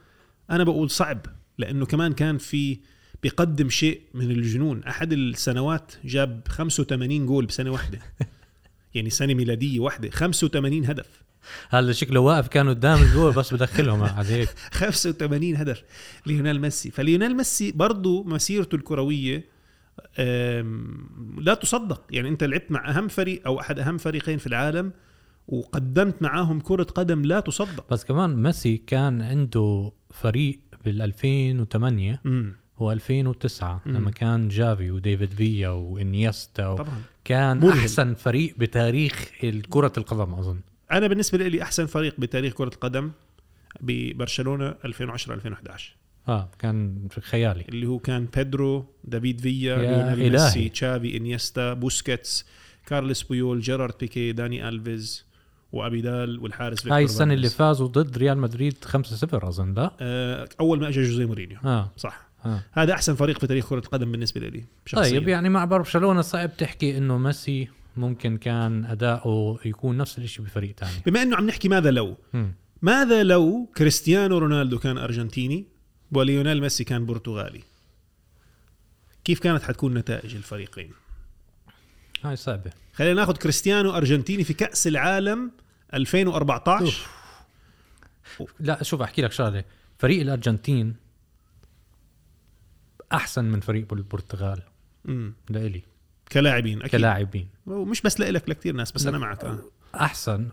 [0.49, 1.25] أنا بقول صعب
[1.57, 2.79] لأنه كمان كان في
[3.23, 4.83] بيقدم شيء من الجنون.
[4.83, 7.99] أحد السنوات جاب 85 جول بسنة واحدة.
[8.95, 10.09] يعني سنة ميلادية واحدة.
[10.09, 11.05] 85 هدف.
[11.69, 15.83] هذا شكله واقف كان قدام الجول بس بدخلهم عليك 85 هدف
[16.25, 16.91] ليونيل ميسي.
[16.91, 19.43] فليونيل ميسي برضو مسيرته الكروية أم،
[21.37, 22.03] لا تصدق.
[22.11, 24.91] يعني انت لعبت مع اهم فريق أو احد اهم فريقين في العالم
[25.47, 27.89] وقدمت معاهم كرة قدم لا تصدق.
[27.93, 33.79] بس كمان ميسي كان عنده فريق بال 2008 امم و2009 مم.
[33.85, 36.75] لما كان تشافي ودافيد فيا وإنيستا و...
[36.77, 37.01] طبعا.
[37.25, 37.77] كان مرعب.
[37.77, 39.29] أحسن فريق بتاريخ
[39.69, 40.59] كرة القدم أظن.
[40.91, 43.11] أنا بالنسبة لي أحسن فريق بتاريخ كرة القدم
[43.81, 45.95] برشلونة 2010 2011
[46.27, 47.65] آه كان خيالي.
[47.69, 50.69] اللي هو كان بيدرو دافيد فيا يا ليونيل ميسي.
[50.69, 52.45] تشافي إنيستا بوسكيتس
[52.85, 55.25] كارلس بويول جيرارد بيكي داني ألفيز
[55.71, 57.49] وابيدال والحارس هاي السنة اللي.
[57.49, 58.97] فازوا ضد ريال مدريد 5-0
[59.33, 61.57] أظن لا؟ آه، أول ما اجى جوزيه مورينيو.
[61.65, 61.91] آه.
[61.97, 62.29] صح.
[62.45, 62.59] آه.
[62.71, 65.19] هذا أحسن فريق في تاريخ كرة القدم بالنسبة لي شخصيا.
[65.19, 70.75] طيب يعني مع برشلونة صعب تحكي إنه ميسي ممكن كان أداؤه يكون نفس الشيء بفريق
[70.79, 72.17] ثاني بما إنه عم نحكي ماذا لو؟
[72.81, 75.65] ماذا لو كريستيانو رونالدو كان أرجنتيني؟
[76.11, 77.63] وليونيل ميسي كان برتغالي.
[79.23, 80.91] كيف كانت حتكون نتائج الفريقين؟
[82.23, 82.71] هاي صعبة.
[82.93, 85.51] خلينا ناخذ كريستيانو أرجنتيني في كأس العالم
[85.93, 87.07] 2014
[88.39, 88.53] أوف.
[88.59, 89.63] لا شوف أحكي لك شغلة.
[89.97, 90.95] فريق الأرجنتين
[93.13, 94.61] أحسن من فريق البرتغال.
[95.07, 95.83] امم لإلي.
[96.31, 96.91] كلاعبين أكيد.
[96.91, 97.47] كلاعبين.
[97.65, 99.05] ومش بس لإلك لكثير ناس بس.
[99.05, 99.59] أنا معك آه.
[99.95, 100.47] أحسن.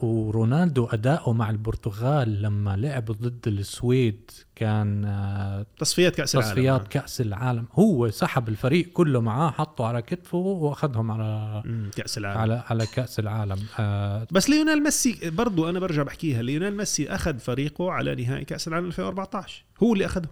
[0.00, 6.88] ورونالدو أداؤه مع البرتغال لما لعب ضد السويد كان آه، تصفيات كأس العالم تصفيات آه.
[6.88, 7.64] كأس العالم.
[7.72, 11.62] هو سحب الفريق كله معاه حطه على كتفه وأخذهم على
[11.96, 12.40] كأس العالم.
[12.40, 13.58] على على كأس العالم.
[13.78, 18.68] آه بس ليونيل ميسي برضو أنا برجع بحكيها ليونيل ميسي أخذ فريقه على نهائي كأس
[18.68, 20.28] العالم 2014 هو اللي اخذه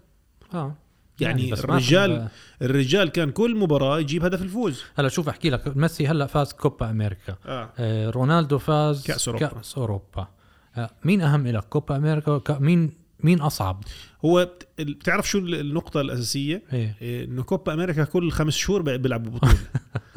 [0.54, 0.74] آه.
[1.20, 2.28] يعني ما الرجال-
[2.62, 4.82] الرجال كان كل مباراة يجيب هدف الفوز.
[4.98, 7.36] هلا شوف أحكي لك ميسي هلا فاز كوبا أمريكا.
[7.46, 7.70] آه.
[7.78, 9.46] آه رونالدو فاز كأس أوروبا.
[9.46, 10.28] كأس أوروبا.
[10.76, 13.84] آه مين أهم لك كوبا أمريكا؟ ك- مين مين أصعب؟
[14.24, 19.30] هو بت- بتعرف شو النقطة الأساسية؟ إيه، إنه كوبا أمريكا كل خمس شهور بي- بيلعبوا
[19.32, 19.58] بطوله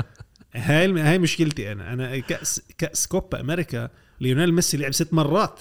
[0.56, 1.94] هاي هاي مشكلتي أنا.
[1.94, 3.90] أنا كاس كأس كوبا أمريكا
[4.22, 5.60] ليونيل ميسي لعب ست مرات.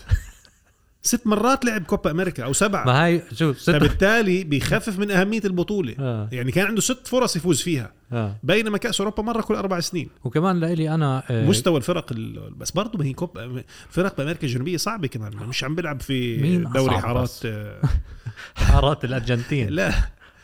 [1.03, 2.85] ست مرات لعب كوبا أمريكا أو سبعة.
[2.85, 5.95] ما هاي شوف ست فبالتالي بيخفف من أهمية البطولة.
[5.99, 6.29] آه.
[6.33, 7.93] يعني كان عنده ست فرص يفوز فيها.
[8.13, 8.37] آه.
[8.43, 10.11] بينما كأس أوروبا مرة كل أربع سنين.
[10.25, 12.55] وكمان لإلي أنا آه مستوى الفرق ال...
[12.55, 15.37] بس برضه ما هي كوب فرق بامريكا الجنوبية صعبة كمان.
[15.37, 17.81] مش عم بيلعب في مين دوري أصعب حارات؟ آه،
[18.55, 19.69] حارات الأرجنتين.
[19.69, 19.93] لا.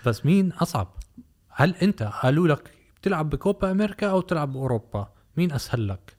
[0.07, 0.97] بس مين أصعب؟
[1.51, 6.16] هل أنت قالوا لك بتلعب بكوبا أمريكا أو تلعب بأوروبا؟ مين أسهل لك؟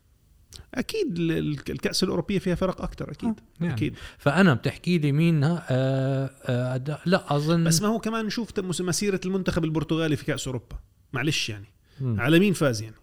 [0.74, 3.74] أكيد ال- ال- الكأس الأوروبية فيها فرق أكثر أكيد يعني.
[3.74, 9.20] أكيد فأنا بتحكي لي مين آه آه لا أظن بس ما هو كمان نشوف مسيرة
[9.26, 10.76] المنتخب البرتغالي في كأس أوروبا
[11.14, 11.68] معلش يعني
[12.02, 12.20] مم.
[12.20, 12.96] على مين فاز يعني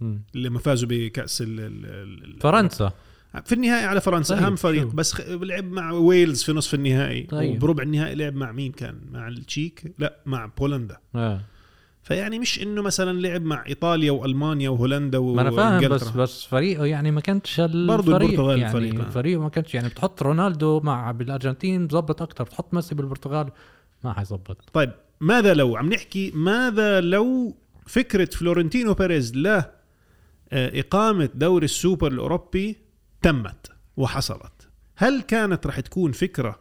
[0.00, 0.22] مم.
[0.34, 1.86] لما فازوا بكأس ال ال
[2.24, 2.92] ال فرنسا
[3.44, 7.22] في النهائي على فرنسا طيب، أهم فريق شو؟ بس لعب مع ويلز في نصف النهائي
[7.22, 7.56] طيب.
[7.56, 11.40] وبربع النهائي لعب مع مين كان مع التشيك لا مع بولندا آه.
[12.02, 16.08] فيعني مش إنه مثلا لعب مع إيطاليا وألمانيا وهولندا ما أنا فاهم بس.
[16.08, 19.04] بس فريقه يعني ما كانش الفريق البرتغال يعني آه.
[19.04, 23.50] فريقه ما كانش يعني بتحط رونالدو مع بالأرجنتين بظبط أكثر بتحط ميسي بالبرتغال
[24.04, 24.56] ما حيظبط.
[24.72, 29.72] طيب ماذا لو؟ عم نحكي ماذا لو فكرة فلورنتينو بيريز لا
[30.52, 32.76] آه، إقامة دوري السوبر الأوروبي
[33.22, 34.68] تمت وحصلت.
[34.96, 36.58] هل كانت رح تكون فكرة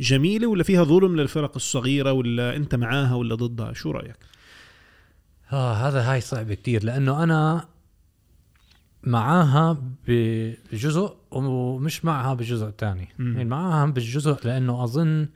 [0.00, 4.16] جميلة ولا فيها ظلم للفرق الصغيرة ولا أنت معاها ولا ضدها؟ شو رأيك؟
[5.52, 7.68] آه هذا هاي صعب كتير لأنه أنا
[9.02, 13.36] معاها بجزء ومش معها بجزء تاني مم.
[13.36, 15.28] يعني معاها بالجزء لأنه أظن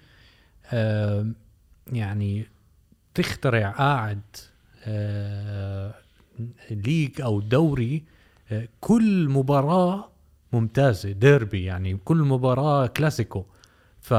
[0.73, 1.27] آه
[1.93, 2.47] يعني
[3.15, 4.21] تخترع قاعد
[4.85, 5.95] آه
[6.71, 8.05] ليج أو دوري
[8.53, 10.09] آه كل مباراة
[10.53, 13.45] ممتازة ديربي يعني كل مباراة كلاسيكو
[14.01, 14.15] ف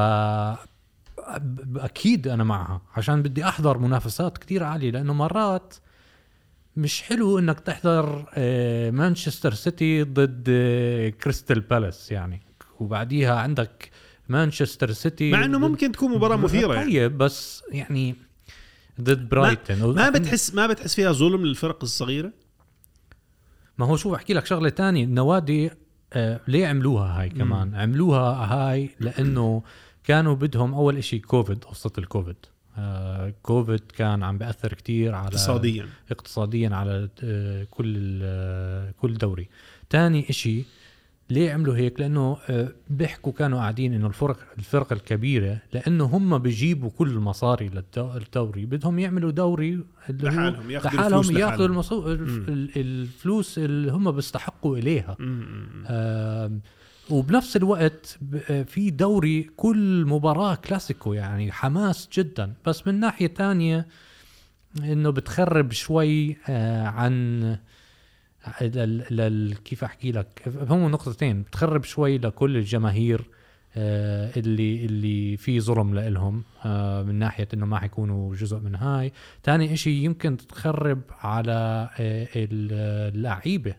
[1.76, 5.74] أكيد أنا معها عشان بدي أحضر منافسات كتير عالية لأنه مرات
[6.78, 12.42] مش حلو إنك تحضر آه، مانشستر سيتي ضد آه، كريستال بالاس يعني.
[12.80, 13.90] وبعديها عندك
[14.30, 16.86] مانشستر سيتي مع إنه ممكن تكون مباراة مثيرة يعني.
[16.92, 18.16] طيب بس يعني
[19.02, 22.32] ضد برايتون ما بتحس ما بتحس فيها ظلم للفرق الصغيرة؟
[23.78, 25.04] ما هو شوف أحكي لك شغلة تانية.
[25.04, 25.72] النوادي
[26.14, 27.76] آه ليه عملوها هاي كمان.
[27.76, 28.22] عملوها
[28.54, 29.64] هاي لأنه
[30.04, 32.36] كانوا بدهم أول إشي كوفيد قصه الكوفيد.
[32.78, 35.86] آه كوفيد كان عم بياثر كتير على اقتصاديا.
[36.12, 39.50] اقتصاديا على آه، كل ال- كل دوري.
[39.90, 40.64] تاني إشي
[41.30, 46.90] ليه عملوا هيك؟ لأنه آه، بيحكوا كانوا قاعدين إنه الفرق الفرق الكبيرة لأنه هم بيجيبوا
[46.90, 48.66] كل المصاري للدو- للدوري.
[48.66, 51.66] بدهم يعملوا دوري اللي لحالهم ياخذوا لحالهم الفلوس ياخذوا.
[51.66, 52.12] المصو...
[52.76, 55.18] الفلوس اللي هم بيستحقوا إليها.
[57.10, 62.54] وبنفس الوقت آه، في دوري كل مباراة كلاسيكو يعني حماس جدا.
[62.66, 63.88] بس من ناحية تانية
[64.80, 67.58] إنه بتخرب شوي آه، عن.
[68.62, 69.56] لل...
[69.66, 73.30] كيف أحكي لك؟ هم نقطتين بتخرب شوي لكل الجماهير
[73.76, 79.14] آه، اللي اللي في ظلم آه، من ناحية إنه ما حيكونوا جزء من هاي.
[79.44, 83.76] تاني إشي يمكن تخرب على آه، اللعيبة.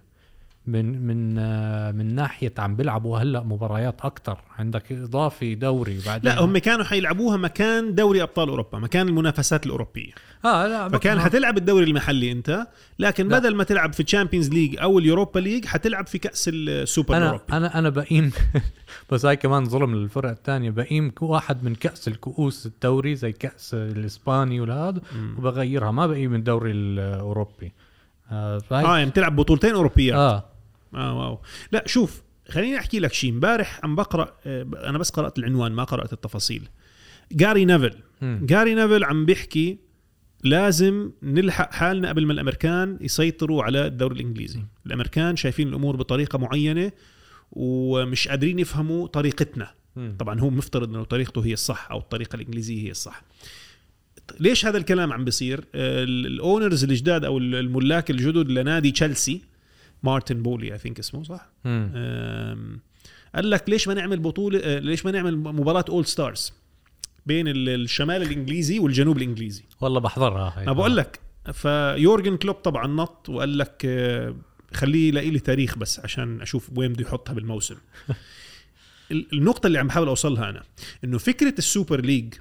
[0.67, 6.33] من من آه، من ناحية عم بيلعبوا هلأ مباريات أكثر عندك إضافي دوري بعدين.
[6.33, 10.13] لا هم كانوا حيلعبوها مكان دوري أبطال أوروبا مكان المنافسات الأوروبية.
[10.45, 12.67] آه لا فكان حتلعب الدوري المحلي أنت
[12.99, 13.39] لكن لا.
[13.39, 17.25] بدل ما تلعب في Champions League أو ال Europa League حتلعب في كأس السوبر أنا
[17.25, 17.53] الأوروبي.
[17.53, 18.33] أنا أنا بقيم
[19.11, 24.61] بس هاي كمان ظلم للفرق الثانية بقيم واحد من كأس الكؤوس الدوري زي كأس الإسباني
[24.61, 25.01] والهذا.
[25.39, 25.91] وبغيرها.
[25.91, 27.73] ما بقيم الدوري الأوروبي.
[28.33, 30.17] آه, آه يعني بتلعب بطولتين أوروبيات.
[30.17, 30.54] آه.
[30.97, 31.41] آه واو.
[31.73, 35.85] لا شوف خليني أحكي لك شيء امبارح عم بقرأ آه، أنا بس قرأت العنوان ما
[35.85, 36.69] قرأت التفاصيل.
[37.33, 37.95] جاري نيفل.
[38.23, 39.79] جاري نيفل عم بيحكي
[40.45, 44.61] لازم نلحق حالنا قبل ما الأمريكان يسيطروا على الدوري الإنجليزي.
[44.87, 46.93] الأمريكان شايفين الأمور بطريقة معينة
[47.53, 49.71] ومش قادرين يفهموا طريقتنا.
[50.19, 53.23] طبعا هو مفترض إنه طريقته هي الصح أو الطريقة الإنجليزية هي الصح.
[54.41, 59.41] ليش هذا الكلام عم بيصير؟ آه، ال- ال owners الجداد أو الملاك الجدد لنادي تشيلسي
[60.05, 61.49] مارتن بولي I think اسمه صح؟
[63.35, 66.53] قال لك ليش ما نعمل بطولة آه، ليش ما نعمل مباراة all stars
[67.27, 70.67] بين ال- الشمال الإنجليزي والجنوب الإنجليزي؟ والله بحضرها هاي.
[70.67, 71.21] ما بقول لك
[71.53, 74.37] فيورجن كلوب طبعا نط وقال لك آه،
[74.75, 77.77] خليه يلاقي لي تاريخ بس عشان أشوف وين بده يحطها بالموسم.
[79.11, 80.63] ال- النقطة اللي عم بحاول أوصلها أنا
[81.05, 82.35] إنه فكرة ال Super League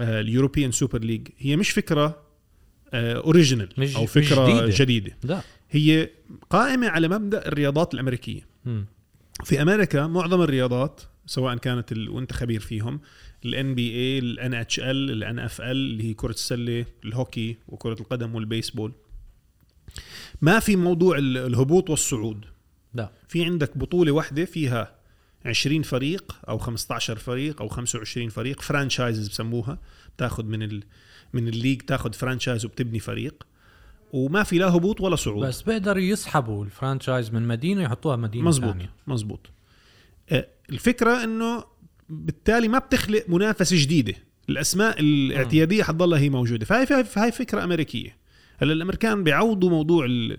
[0.00, 2.30] آه، ال European Super League هي مش فكرة
[2.94, 4.84] original مش- أو مش فكره جديدة.
[4.84, 5.16] جديدة.
[5.24, 5.40] لا.
[5.70, 6.10] هي
[6.50, 8.46] قائمة على مبدأ الرياضات الأمريكية.
[8.64, 8.86] مم.
[9.44, 12.08] في أمريكا معظم الرياضات سواء كانت ال...
[12.08, 13.00] وأنت خبير فيهم
[13.44, 18.92] ال NBA ال NHL ال NFL اللي هي كرة السلة الهوكي وكرة القدم والبيسبول.
[20.40, 22.44] ما في موضوع ال- الهبوط والصعود.
[22.94, 23.10] لا.
[23.28, 24.94] في عندك بطولة واحدة فيها
[25.46, 29.78] 20 فريق أو 15 فريق أو 25 فريق franchises بسموها
[30.16, 30.82] بتاخذ من ال...
[31.32, 33.46] من ال league تاخذ franchise وبتبني فريق.
[34.12, 35.46] وما في لا هبوط ولا صعود.
[35.46, 38.90] بس بيقدروا يسحبوا ال franchise من مدينة يحطوها مدينة مزبوط ثانية.
[39.06, 39.50] مزبوط.
[40.30, 41.64] آه، الفكرة إنه
[42.08, 44.14] بالتالي ما بتخلق منافسة جديدة.
[44.48, 46.66] الأسماء الاعتيادية حتضلها هي موجودة.
[46.66, 48.16] فهي فهي فكرة أمريكية.
[48.58, 50.38] هلا الأمريكان بيعوضوا موضوع ال-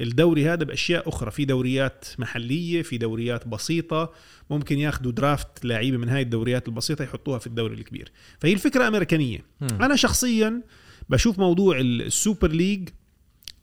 [0.00, 1.30] الدوري هذا بأشياء أخرى.
[1.30, 4.12] في دوريات محلية في دوريات بسيطة.
[4.50, 8.12] ممكن ياخذوا draft لعيبة من هاي الدوريات البسيطة يحطوها في الدوري الكبير.
[8.40, 9.44] فهي الفكرة أمريكانية.
[9.60, 9.68] مم.
[9.82, 10.62] أنا شخصيا
[11.08, 12.88] بشوف موضوع ال- ال Super League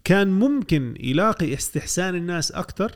[0.03, 2.91] كان ممكن يلاقي استحسان الناس أكثر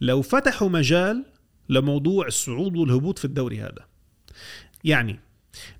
[0.00, 1.24] لو فتحوا مجال
[1.68, 3.86] لموضوع الصعود والهبوط في الدوري هذا.
[4.84, 5.20] يعني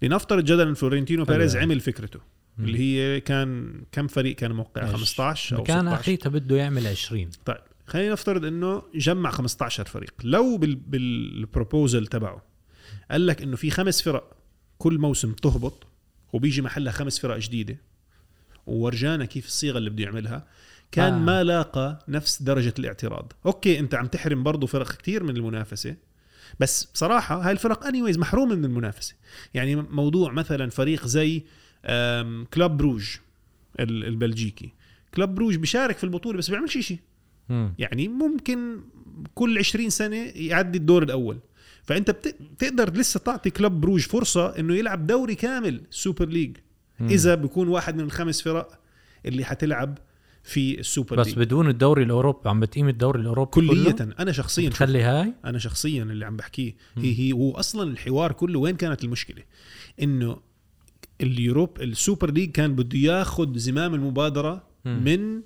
[0.02, 1.66] لنفترض جدلا فلورنتينو بيريز يعني.
[1.66, 2.20] عمل فكرته
[2.58, 7.30] اللي هي كان كم فريق كان موقع؟ 15 أو كان 16 اخيتها بده يعمل 20
[7.44, 7.56] طيب
[7.86, 10.14] خلينا نفترض إنه جمع 15 فريق.
[10.24, 12.42] لو بال بال proposal تبعه
[13.10, 14.36] قال لك إنه في خمس فرق
[14.78, 15.86] كل موسم تهبط
[16.32, 17.76] وبيجي محلها خمس فرق جديدة
[18.66, 20.46] وورجانا كيف الصيغة اللي بده يعملها
[20.92, 21.18] كان آه.
[21.18, 25.96] ما لاقى نفس درجة الاعتراض أوكي أنت عم تحرم برضه فرق كتير من المنافسة
[26.60, 29.14] بس بصراحة هاي الفرق anyways محرومة من المنافسة
[29.54, 31.42] يعني موضوع مثلا فريق زي
[31.84, 33.16] آم، كلوب بروج
[33.80, 34.72] ال- البلجيكي
[35.14, 36.98] كلوب بروج بيشارك في البطولة بس بيعملش شيء.
[37.78, 38.80] يعني ممكن
[39.34, 41.38] كل 20 سنة يعدي الدور الأول
[41.82, 46.56] فأنت بت- بتقدر لسه تعطي كلوب بروج فرصة إنه يلعب دوري كامل Super League.
[47.00, 48.80] إذا بيكون واحد من الخمس فرق
[49.26, 49.98] اللي حتلعب
[50.42, 51.38] في السوبر بس ليج.
[51.38, 56.02] بدون الدوري الأوروبي عم بتقيم الدوري الأوروبي كليه كله؟ أنا شخصيا بتخلي هاي؟ أنا شخصيا
[56.02, 59.42] اللي عم بحكيه هي هي هو أصلا الحوار كله وين كانت المشكلة؟
[60.02, 60.36] إنه
[61.20, 65.04] ال Europe ال Super League كان بده ياخذ زمام المبادرة مم.
[65.04, 65.42] من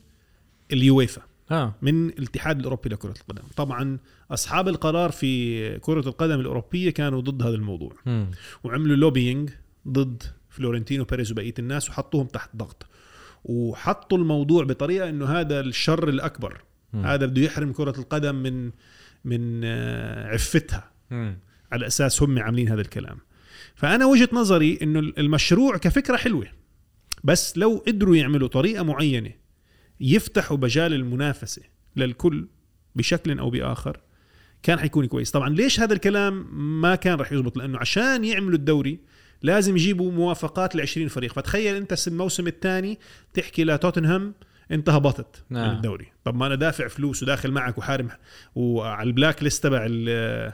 [0.73, 1.75] اليويفا آه.
[1.83, 3.43] من الاتحاد الأوروبي لكرة القدم.
[3.57, 3.99] طبعا
[4.31, 7.93] أصحاب القرار في كرة القدم الأوروبية كانوا ضد هذا الموضوع.
[8.07, 8.27] مم.
[8.65, 9.51] وعملوا lobbying
[9.89, 10.23] ضد
[10.55, 12.87] فلورنتينو بيريز وبقية الناس وحطوهم تحت ضغط.
[13.45, 16.65] وحطوا الموضوع بطريقة إنه هذا الشر الأكبر.
[16.93, 17.07] مم.
[17.07, 18.71] هذا بده يحرم كرة القدم من
[19.25, 20.91] من آه، عفتها.
[21.11, 21.39] مم.
[21.73, 23.19] على أساس هم عاملين هذا الكلام.
[23.75, 26.47] فأنا وجهة نظري إنه المشروع كفكرة حلوة.
[27.25, 29.31] بس لو قدروا يعملوا طريقة معينة
[30.01, 31.63] يفتحوا مجال المنافسة
[31.97, 32.49] للكل
[32.97, 34.01] بشكل أو بآخر
[34.63, 35.31] كان حيكون كويس.
[35.31, 36.47] طبعا ليش هذا الكلام
[36.81, 38.99] ما كان رح يزبط؟ لأنه عشان يعملوا الدوري
[39.45, 42.99] لازم يجيبوا موافقات ل 20 فريق فتخيل أنت الموسم الثاني
[43.35, 44.35] تحكي لتوتنهام
[44.71, 45.77] انت هبطت من نعم.
[45.77, 48.09] الدوري طب ما أنا دافع فلوس وداخل معك وحارم
[48.55, 50.53] وعلى ال blacklist تبع ال-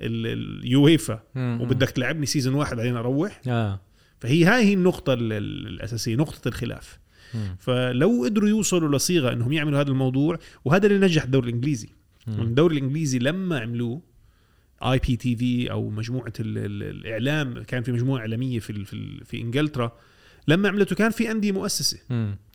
[0.00, 1.22] ال- اليويفا.
[1.36, 3.80] وبدك تلعبني season واحد بعدين أروح آه
[4.20, 6.98] فهي هاي هي النقطة ال- ال- الأساسية نقطة الخلاف
[7.34, 7.56] مم.
[7.60, 11.88] فلو قدروا يوصلوا لصيغة أنهم يعملوا هذا الموضوع وهذا اللي نجح الدوري الإنجليزي
[12.26, 12.40] مم.
[12.42, 14.00] الدوري الإنجليزي لما عملوه
[14.82, 17.62] ITV أو مجموعة ال ال الإعلام.
[17.62, 19.92] كان في مجموعة إعلامية في في, في إنجلترا.
[20.48, 21.98] لما عملته كان في أندية مؤسسة.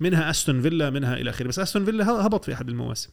[0.01, 1.47] منها أستون فيلا منها إلى آخره.
[1.47, 3.09] بس أستون فيلا هبط في أحد المواسم.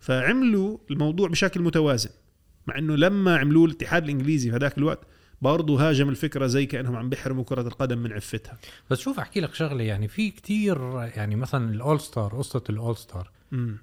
[0.00, 2.10] فعملوا الموضوع بشكل متوازن.
[2.66, 5.06] مع إنه لما عملوه الاتحاد الإنجليزي في هذاك الوقت
[5.42, 8.58] برضه هاجم الفكرة زي كأنهم عم بيحرموا كرة القدم من عفويتها.
[8.90, 9.84] بس شوف أحكي لك شغلة.
[9.84, 10.78] يعني في كتير
[11.16, 13.30] يعني مثلا ال all-star قصة ال all-star.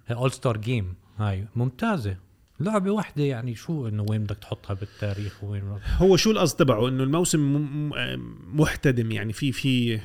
[0.09, 0.93] ال all-star game.
[1.17, 2.17] هاي ممتازة.
[2.59, 5.63] لعبة واحدة يعني شو إنه وين بدك تحطها بالتاريخ وين
[5.97, 7.91] هو شو القصد تبعه؟ إنه الموسم م-
[8.61, 9.99] محتدم يعني في في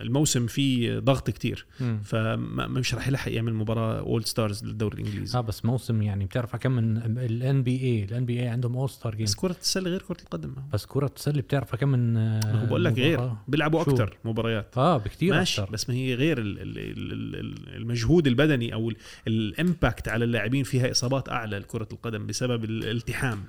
[0.00, 1.66] الموسم فيه ضغط كتير.
[2.04, 5.38] فمش راح يلحق يعمل مباراة all-stars للدوري الإنجليزي.
[5.38, 9.34] آه بس موسم يعني بتعرف كم من ال NBA ال NBA عندهم all-star game بس
[9.34, 10.54] كرة السلة غير كرة القدم.
[10.72, 14.78] بس كرة السلة بتعرف كم من آه، هو بقول لك غير؟ بيلعبوا؟ أكثر مباريات.
[14.78, 18.90] آه بكثير ماشي أكثر بس ما هي غير ال- ال- ال- ال- المجهود البدني أو
[18.90, 18.96] ال-
[19.26, 23.44] ال impact على اللاعبين فيها إصابات أعلى لكرة القدم بسبب الالتحام.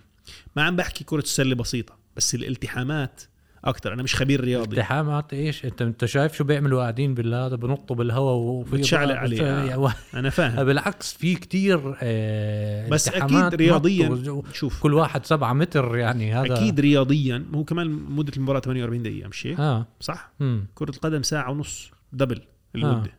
[0.56, 3.22] ما عم بحكي كرة السلة بسيطة بس الالتحامات
[3.70, 4.70] أكثر أنا مش خبير رياضي.
[4.76, 9.42] التحامات إيش؟ انت أنت شايف شو بيعملوا قاعدين بالهذا؟ بنطوا بالهواء وفي بتشعلق بقى- عليه.
[9.44, 10.64] يعني أنا فاهم.
[10.68, 14.82] بالعكس في كتير آه بس أكيد رياضيا شوف.
[14.84, 17.46] كل واحد سبعة متر يعني هذا أكيد رياضيا.
[17.56, 19.86] هو كمان مدة المباراة 48 دقيقة مش هيك؟ آه.
[20.00, 20.32] صح.
[20.40, 20.66] مم.
[20.76, 22.42] كرة القدم ساعة ونص دبل
[22.76, 23.12] المده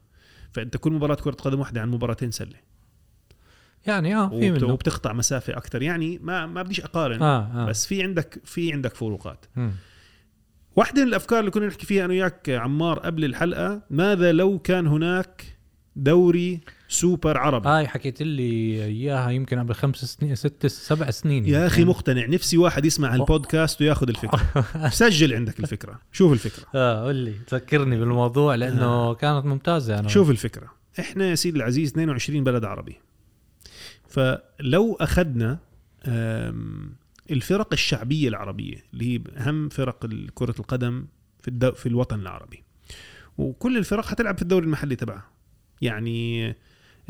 [0.52, 2.68] فأنت كل مباراة كرة قدم واحدة عن مباراتين سلة.
[3.86, 4.66] يعني آه في منه.
[4.72, 7.66] وبتقطع مسافة أكثر يعني ما ما بديش أقارن آه آه.
[7.66, 9.44] بس في عندك في عندك فروقات.
[9.56, 9.72] مم.
[10.78, 14.86] واحدة من الأفكار اللي كنا نحكي فيها أنا وياك عمار قبل الحلقة ماذا لو كان
[14.86, 15.58] هناك
[15.96, 21.66] دوري سوبر عربي؟ هاي حكيت لي إياها يمكن قبل خمس سنين ست سبع سنين يا
[21.66, 21.90] أخي يعني.
[21.90, 24.64] مقتنع نفسي واحد يسمع هالبودكاست وياخذ الفكرة.
[24.88, 26.64] سجل عندك الفكرة شوف الفكرة.
[26.74, 30.08] آه قول لي تذكرني بالموضوع لأنه كانت ممتازة أنا.
[30.08, 30.70] شوف الفكرة.
[31.00, 32.96] إحنا يا سيدي العزيز 22 بلد عربي.
[34.08, 35.58] فلو أخذنا
[37.30, 41.06] الفرق الشعبية العربية اللي هي أهم فرق كرة القدم
[41.40, 42.64] في الدو في الوطن العربي.
[43.38, 45.30] وكل الفرق حتلعب في الدوري المحلي تبعها.
[45.80, 46.54] يعني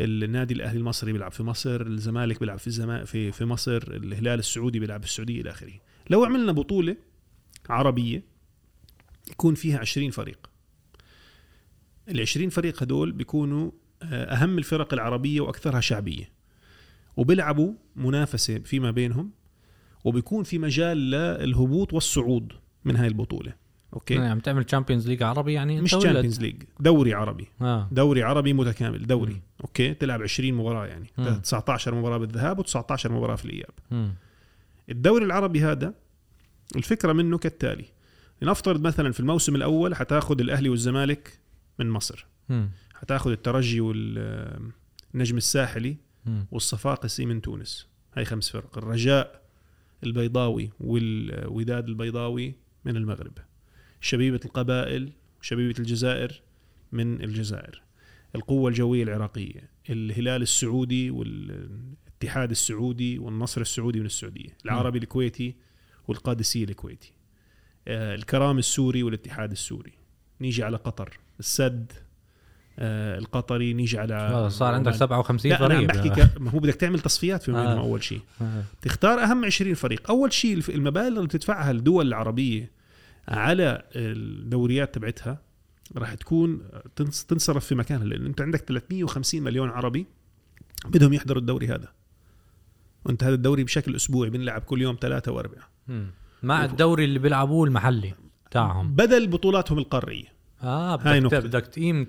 [0.01, 4.79] النادي الأهلي المصري بيلعب في مصر الزمالك بيلعب في الزما في في مصر الهلال السعودي
[4.79, 5.73] بيلعب في السعودية إلى آخره.
[6.11, 6.97] لو عملنا بطولة
[7.69, 8.23] عربية
[9.31, 10.51] يكون فيها 20 فريق.
[12.09, 13.71] ال 20 فريق هدول بيكونوا
[14.03, 16.31] آه، أهم الفرق العربية وأكثرها شعبية.
[17.17, 19.31] وبيلعبوا منافسة فيما بينهم
[20.05, 22.53] وبيكون في مجال للهبوط والصعود
[22.85, 23.55] من هاي البطولة
[23.95, 25.91] أوكي يعني عم تعمل Champions League عربي يعني مش.
[25.91, 29.41] تشامبيونز ليج دوري عربي آه دوري عربي متكامل دوري مم.
[29.61, 31.41] أوكي تلعب 20 مباراة يعني مم.
[31.43, 34.15] 19 مباراة بالذهاب و19 مباراة في الإياب مم.
[34.91, 35.95] الدوري العربي هذا
[36.77, 37.85] الفكرة منه كالتالي
[38.43, 41.39] لنفترض مثلا في الموسم الأول حتاخذ الأهلي والزمالك
[41.79, 42.71] من مصر مم.
[42.95, 45.97] حتاخذ الترجي والنجم الساحلي.
[46.51, 49.43] والصفاقسي من تونس هاي خمس فرق الرجاء
[50.05, 53.33] البيضاوي والوداد البيضاوي من المغرب
[54.01, 56.41] شبيبة القبائل وشبيبة الجزائر
[56.93, 57.83] من الجزائر
[58.35, 65.55] القوة الجوية العراقية الهلال السعودي والاتحاد السعودي والنصر السعودي من السعودية العربي الكويتي
[66.09, 67.13] والقادسية الكويتي.
[67.89, 69.93] آه، الكرام السوري والاتحاد السوري.
[70.41, 71.93] نيجي على قطر السد
[72.79, 74.99] القطري نيجي على آه، صار عندك عمان.
[74.99, 76.41] 57 لا أنا عم فريق بحكي ك...
[76.41, 77.55] ما هو بدك تعمل تصفيات في آه.
[77.57, 77.79] آه.
[77.81, 78.63] أول شيء آه.
[78.83, 82.71] تختار أهم 20 فريق أول شيء المبالغ اللي بتدفعها الدول العربية
[83.29, 85.39] على الدوريات تبعتها
[85.97, 86.61] راح تكون
[86.97, 90.07] تنص- تنصرف في مكانها لأن أنت عندك 350 مليون عربي
[90.87, 91.89] بدهم يحضروا الدوري هذا
[93.05, 96.07] وأنت هذا الدوري بشكل أسبوعي بنلعب كل يوم ثلاثة وأربعة مم.
[96.43, 98.15] مع الدوري اللي بيلعبوه المحلي
[98.51, 100.25] تاعهم بدل بطولاتهم القارية
[100.63, 101.35] آه بدك.
[101.35, 102.07] بدك تقيم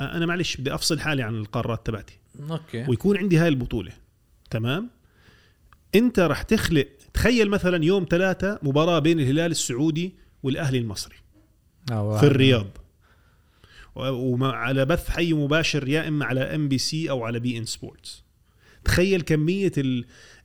[0.00, 2.18] أنا معلش بدي أفصل حالي عن القارات تبعتي.
[2.50, 2.84] أوكي.
[2.88, 3.92] ويكون عندي هاي البطولة.
[4.50, 4.90] تمام؟
[5.94, 11.16] أنت رح تخلق تخيل مثلا يوم ثلاثة مباراة بين الهلال السعودي والأهلي المصري.
[11.92, 12.66] آه، في الرياض.
[13.96, 18.24] وعلى بث حي مباشر يا إما على MBC أو على beIN Sports
[18.84, 19.72] تخيل كمية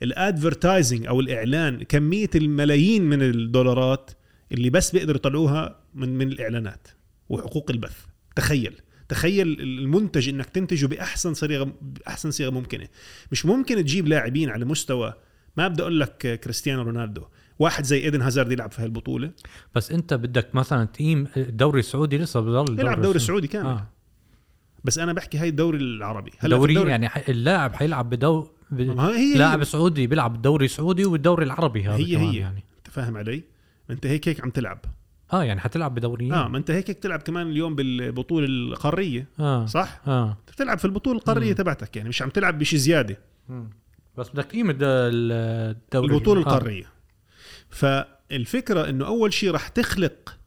[0.03, 4.11] ال advertising أو الإعلان كمية الملايين من الدولارات
[4.51, 6.87] اللي بس بيقدروا يطلعوها من من الإعلانات
[7.29, 7.97] وحقوق البث.
[8.35, 8.81] تخيل.
[9.09, 12.87] تخيل المنتج إنك تنتجه بأحسن صيغة بأحسن صيغة ممكنة.
[13.31, 15.13] مش ممكن تجيب لاعبين على مستوى
[15.57, 17.23] ما بدي أقول لك كريستيانو رونالدو
[17.59, 19.31] واحد زي إيدن هازارد يلعب في هالبطولة.
[19.75, 23.67] بس أنت بدك مثلا تقيم الدوري السعودي لسه بضل يلعب دوري سعودي كامل.
[23.67, 23.87] آه.
[24.83, 26.31] بس أنا بحكي هاي الدوري العربي.
[26.39, 28.79] هلا دوري الدوري- يعني اللاعب حيلعب بدو ب...
[28.99, 32.35] هي هي لاعب سعودي بيلعب بالدوري السعودي والدوري العربي هذا هي هي.
[32.37, 32.63] يعني.
[32.77, 33.43] انت فاهم علي؟
[33.89, 34.79] أنت هيك هيك عم تلعب.
[35.33, 39.65] آه يعني حتلعب بدوريين آه ما أنت هيك هيك تلعب كمان اليوم بالبطولة القارية آه
[39.65, 41.55] صح؟ آه انت بتلعب في البطولة القارية مم.
[41.55, 43.17] تبعتك يعني مش عم تلعب بشي زيادة
[43.49, 43.69] مم.
[44.17, 46.43] بس بدك الد- الدوري البطولة آه.
[46.43, 46.85] القارية
[47.69, 50.37] فالفكرة إنه أول شيء راح تخلق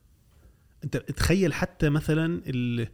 [0.84, 2.88] أنت تخيل حتى مثلا ال...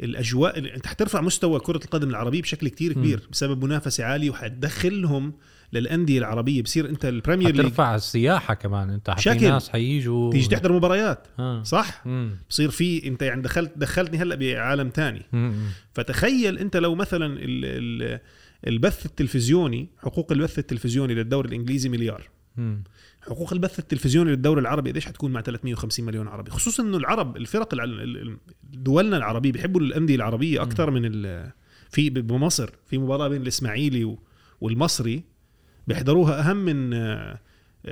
[0.00, 5.32] الأجواء أنت حترفع مستوى كرة القدم العربية بشكل كتير كبير بسبب منافسة عالية وحتدخلهم
[5.72, 6.62] للأندية العربية.
[6.62, 8.90] بصير أنت ال Premier League حترفع السياحة كمان.
[8.90, 9.48] أنت شكل.
[9.48, 10.32] ناس حييجوا.
[10.32, 11.28] تيجي تحضر مباريات.
[11.38, 11.62] آه.
[11.62, 12.38] صح؟ مم.
[12.50, 15.22] بصير في أنت يعني دخلت دخلتني هلأ بعالم تاني.
[15.32, 15.54] مم.
[15.92, 18.20] فتخيل أنت لو مثلا ال ال
[18.66, 22.28] البث التلفزيوني حقوق البث التلفزيوني للدوري الإنجليزي مليار.
[22.56, 22.84] مم.
[23.22, 27.74] حقوق البث التلفزيوني للدوري العربي قديش حتكون مع 350 مليون عربي؟ خصوصا إنه العرب الفرق
[28.72, 31.02] دولنا العربيه بيحبوا الأندية العربية أكثر من
[31.90, 32.70] في بمصر.
[32.86, 34.16] في مباراة بين الإسماعيلي
[34.60, 35.22] والمصري.
[35.88, 37.38] بيحضروها أهم من آه،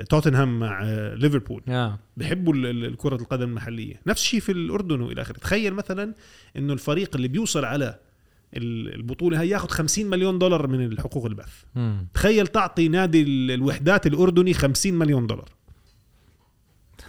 [0.09, 1.61] توتنهام مع آه، ليفربول.
[2.17, 6.13] بيحبوا ال- ال- الكرة القدم المحلية نفس الشيء في الأردن وإلى آخره تخيل مثلا
[6.57, 7.99] أنه الفريق اللي بيوصل على
[8.57, 12.07] ال- البطولة هي ياخذ 50 مليون دولار من الحقوق البث مم.
[12.13, 15.49] تخيل تعطي نادي ال- الوحدات الأردني 50 مليون دولار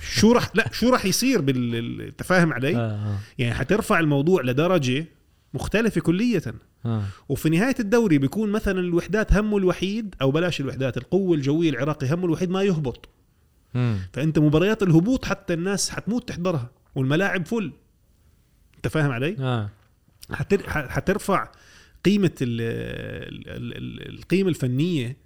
[0.00, 2.80] شو رح لا شو رح يصير بال ال- أنت فاهم علي آه.
[2.80, 3.18] آه.
[3.38, 5.06] يعني حترفع الموضوع لدرجة
[5.54, 6.42] مختلفة كلية
[6.86, 7.02] آه.
[7.28, 12.24] وفي نهاية الدوري بيكون مثلا الوحدات همه الوحيد أو بلاش الوحدات القوة الجوية العراقي همه
[12.24, 13.08] الوحيد ما يهبط
[13.74, 13.98] مم.
[14.12, 17.72] فأنت مباريات الهبوط حتى الناس حتموت تحضرها والملاعب فل
[18.76, 19.70] أنت فاهم علي آه.
[20.32, 20.62] حتر...
[20.68, 21.52] حترفع
[22.04, 22.60] قيمة ال...
[23.48, 23.76] ال...
[23.76, 24.18] ال...
[24.18, 25.16] القيمة الفنية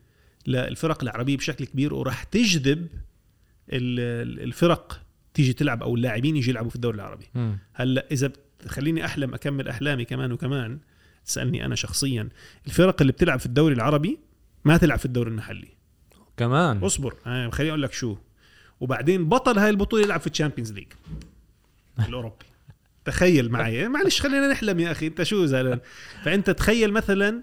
[0.46, 4.00] للفرق العربية بشكل كبير وراح تجذب ال...
[4.00, 5.00] ال- الفرق
[5.34, 7.26] تيجي تلعب أو اللاعبين يجي يلعبوا في الدوري العربي.
[7.72, 8.32] هلأ إذا
[8.68, 10.78] خليني أحلم أكمل أحلامي كمان وكمان.
[11.26, 12.28] تسألني أنا شخصيا.
[12.66, 14.18] الفرق اللي بتلعب في الدوري العربي
[14.64, 15.68] ما تلعب في الدوري المحلي.
[16.36, 16.84] كمان.
[16.84, 17.14] اصبر.
[17.26, 18.16] آه خليني أقول لك شو.
[18.80, 20.86] وبعدين بطل هاي البطولة يلعب في ال Champions League
[22.08, 22.46] الأوروبي.
[23.04, 23.88] تخيل معي.
[23.88, 25.06] معلش خلينا نحلم يا أخي.
[25.06, 25.80] أنت شو زعلان
[26.24, 27.42] فأنت تخيل مثلا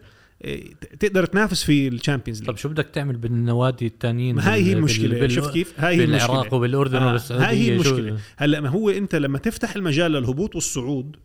[0.99, 2.57] تقدر تنافس في ال Champions طب League.
[2.57, 5.19] شو بدك تعمل بالنوادي التانيين؟ ما هاي هي المشكلة.
[5.19, 8.17] بال- شفت كيف؟ هاي هي بالعراق وبالأردن آه، هاي هي شو- المشكلة.
[8.37, 11.15] هلا ما هو انت لما تفتح المجال للهبوط والصعود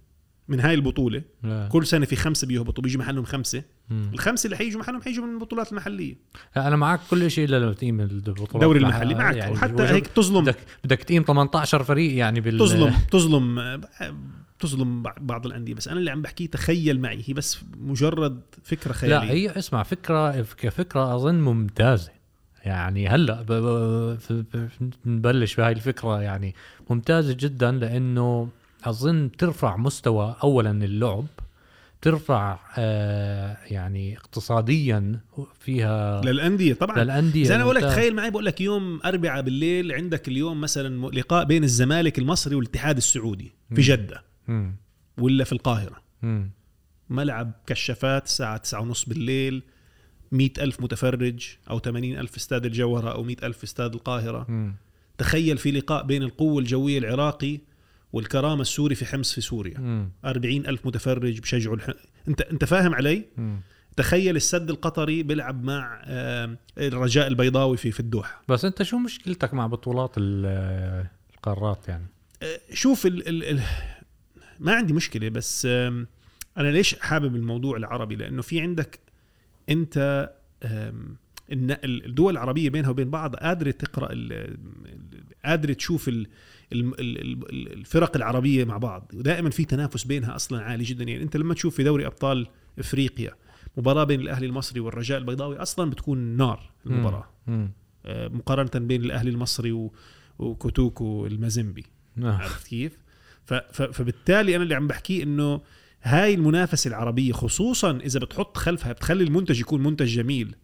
[0.48, 1.68] من هاي البطولة لا.
[1.72, 3.62] كل سنة في خمسة بيهبطوا بيجي محلهم خمسة.
[3.90, 4.10] مم.
[4.14, 6.14] الخمسة اللي حيجوا محلهم حيجوا من البطولات المحلية.
[6.56, 9.36] أنا معك كل شيء إلا لما تقيم البطولات الدوري المحلي معك.
[9.36, 10.40] يعني وحتى وجو- هيك تظلم.
[10.44, 13.58] بدك بدك تقيم 18 فريق يعني بال تظلم تظلم.
[14.66, 15.74] تظلم بعض الأندية.
[15.74, 17.22] بس أنا اللي عم بحكيه تخيل معي.
[17.26, 19.16] هي بس مجرد فكرة خيالية.
[19.18, 22.10] لا هي اسمع فكره كفكرة أظن ممتازة.
[22.64, 24.68] يعني هلأ ب- ب- ف- ب-
[25.06, 26.22] نبلش بهاي الفكرة.
[26.22, 26.54] يعني
[26.90, 28.48] ممتازة جدا لأنه
[28.84, 31.26] أظن ترفع مستوى اولا اللعب
[32.02, 35.20] ترفع آه يعني اقتصاديا
[35.60, 37.04] فيها للأندية طبعا.
[37.04, 37.82] للأندية زي أنا بقول لك.
[37.82, 42.96] تخيل معي بقول لك يوم أربعة بالليل عندك اليوم مثلا لقاء بين الزمالك المصري والاتحاد
[42.96, 44.22] السعودي في جدة.
[45.18, 46.50] ولا في القاهرة مم.
[47.10, 49.62] ملعب كشافات الساعة 9 ونص بالليل
[50.32, 54.74] مئة ألف متفرج أو 80 ألف استاد الجوهرة أو مئة ألف استاد القاهرة مم.
[55.18, 57.58] تخيل في لقاء بين القوة الجوية العراقي
[58.12, 60.10] والكرامة السوري في حمص في سوريا مم.
[60.24, 61.90] 40 ألف متفرج بشجعوا الح...
[62.28, 63.60] أنت أنت فاهم علي مم.
[63.96, 69.54] تخيل السد القطري بيلعب مع آه، الرجاء البيضاوي في في الدوحة بس أنت شو مشكلتك
[69.54, 72.06] مع بطولات ال- القارات يعني
[72.42, 73.28] آه، شوف ال...
[73.50, 73.60] ال...
[74.60, 78.98] ما عندي مشكلة بس أنا ليش حابب الموضوع العربي لأنه في عندك
[79.68, 80.30] أنت
[81.52, 83.36] الدول العربية بينها وبين بعض
[84.12, 86.26] ال- ال- قادرة تشوف ال-
[86.72, 91.22] ال- ال- ال- الفرق العربية مع بعض ودائما في تنافس بينها أصلا عالي جدا يعني
[91.22, 92.46] أنت لما تشوف في دوري أبطال
[92.78, 93.30] إفريقيا
[93.76, 97.70] مباراة بين الأهلي المصري والرجاء البيضاوي أصلا بتكون نار المباراة مم.
[98.06, 99.90] آه، مقارنة بين الأهلي المصري
[100.38, 101.84] وكوتوكو ومازيمبي
[102.22, 102.32] آه.
[102.32, 102.98] عرفت كيف؟
[103.72, 105.60] فبالتالي أنا اللي عم بحكيه إنه
[106.02, 110.54] هاي المنافسة العربية خصوصا إذا بتحط خلفها بتخلي المنتج يكون منتج جميل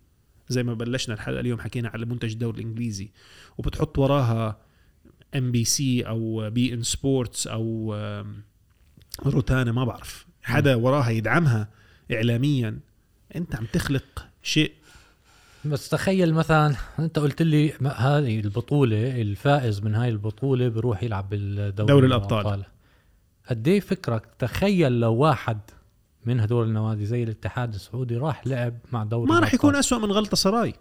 [0.48, 3.10] زي ما بلشنا الحلقة اليوم حكينا على منتج الدوري الإنجليزي
[3.58, 4.58] وبتحط وراها
[5.36, 7.94] MBC أو beIN Sports أو
[9.26, 11.68] روتانا ما بعرف حدا وراها يدعمها
[12.12, 12.78] اعلاميا
[13.36, 14.72] أنت عم تخلق شيء
[15.64, 21.92] بس تخيل مثلا أنت قلت لي هذه البطولة الفائز من هاي البطولة بيروح يلعب بالدوري
[21.92, 22.64] دوري الأبطال.
[23.50, 25.58] قد إيه فكرك تخيل لو واحد
[26.26, 29.76] من هدول النوادي زي الاتحاد السعودي راح لعب مع دوري ما راح يكون.
[29.76, 30.74] أسوأ من غلطة سراي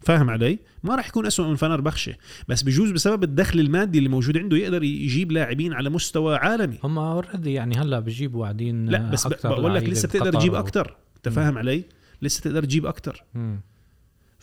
[0.00, 2.14] فاهم علي؟ ما راح يكون أسوأ من فنر بخشة
[2.48, 6.98] بس بجوز بسبب الدخل المادي اللي موجود عنده يقدر يجيب لاعبين على مستوى عالمي هم
[6.98, 10.54] already يعني هلأ بجيبوا قاعدين لا بس بقول لك لسه بتقدر تجيب
[11.16, 11.34] أنت مم.
[11.34, 11.84] فاهم علي؟
[12.22, 12.86] لسه تقدر تجيب
[13.34, 13.60] مم.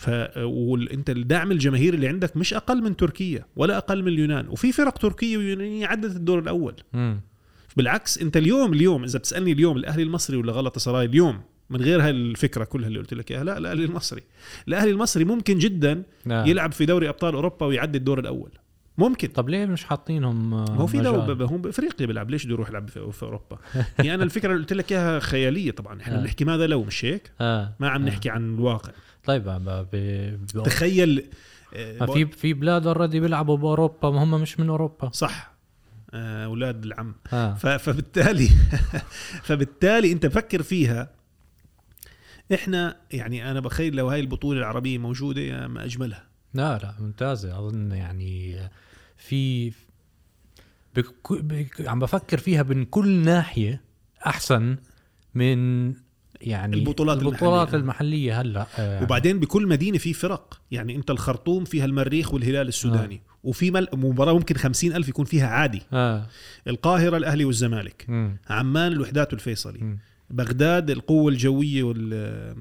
[0.02, 4.72] ف وانت الدعم الجماهيري اللي عندك مش أقل من تركيا ولا أقل من اليونان وفي
[4.72, 7.22] فرق تركية ويونانية عدت الدور الأول مم.
[7.78, 12.02] بالعكس انت اليوم اليوم إذا بتسألني اليوم الأهلي المصري ولا غلطة سراي اليوم من غير
[12.02, 14.22] هاي الفكرة كلها اللي قلت لك إياها لا الأهلي المصري
[14.68, 16.46] الأهلي المصري ممكن جدا لا.
[16.46, 18.52] يلعب في دوري أبطال أوروبا ويعدي الدور الأول
[18.98, 22.70] ممكن طب ليه مش حاطينهم آه، هو في؟ دوري هو بأفريقيا بيلعب ليش بده يروح
[22.70, 23.58] يلعب في, في أوروبا
[24.00, 26.22] يعني أنا الفكرة اللي قلت لك إياها خيالية طبعا إحنا آه.
[26.22, 27.76] بنحكي ماذا لو مش هيك آه.
[27.80, 28.08] ما عم آه.
[28.08, 28.92] نحكي عن الواقع
[29.26, 29.44] طيب.
[29.94, 30.64] ب...
[30.64, 31.30] تخيل
[31.76, 35.10] آه، ما في في بلاد اوريدي بيلعبوا بأوروبا ما هم مش من أوروبا.
[35.14, 35.52] صح.
[36.14, 37.16] آه، أولاد العم.
[37.34, 37.54] آه.
[37.54, 38.50] ف- فبالتالي
[39.48, 41.10] فبالتالي أنت فكر فيها.
[42.54, 46.24] إحنا يعني أنا بخيل لو هاي البطولة العربية موجودة ما أجملها.
[46.54, 47.60] لا لا ممتازة.
[47.60, 48.58] أظن يعني
[49.18, 49.70] في
[50.96, 51.34] بك...
[51.34, 51.88] بك...
[51.88, 53.82] عم بفكر فيها من كل ناحية
[54.26, 54.78] أحسن
[55.36, 55.94] من
[56.42, 57.80] يعني البطولات البطولات المحلية.
[57.82, 63.22] المحلية هلأ آه، وبعدين بكل مدينة في فرق يعني أنت الخرطوم فيها المريخ والهلال السوداني
[63.44, 63.88] وفي مل...
[63.94, 66.26] مباراة ممكن خمسين ألف يكون فيها عادي آه
[66.68, 68.38] القاهرة الأهلي والزمالك مم.
[68.50, 69.98] عمان الوحدات والفيصلي مم.
[70.30, 72.56] بغداد القوة الجوية وال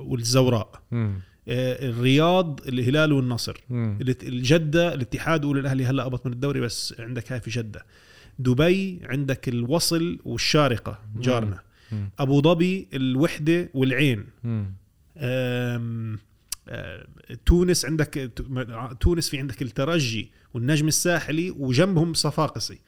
[0.00, 1.20] والزوراء مم.
[1.48, 3.56] آه، الرياض الهلال والنصر.
[3.70, 7.84] الات- الجدة الاتحاد والاهلي هلأ هبط من الدوري بس عندك هاي في جدة
[8.38, 11.69] دبي عندك الوصل والشارقة جارنا مم.
[12.18, 14.26] أبو ظبي الوحدة والعين.
[17.46, 18.30] تونس عندك
[19.00, 22.78] تونس في عندك الترجي والنجم الساحلي وجنبهم صفاقسي.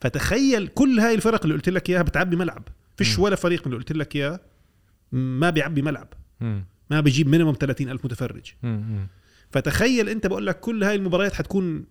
[0.00, 2.62] فتخيل كل هاي الفرق اللي قلت لك إياها بتعبي ملعب.
[2.96, 3.18] فيش.
[3.18, 4.40] ولا فريق من اللي قلت لك إياه
[5.12, 6.08] ما بيعبي ملعب.
[6.90, 8.52] ما بيجيب minimum 30 ألف متفرج.
[9.50, 11.84] فتخيل أنت بقول لك كل هاي المباريات حتكون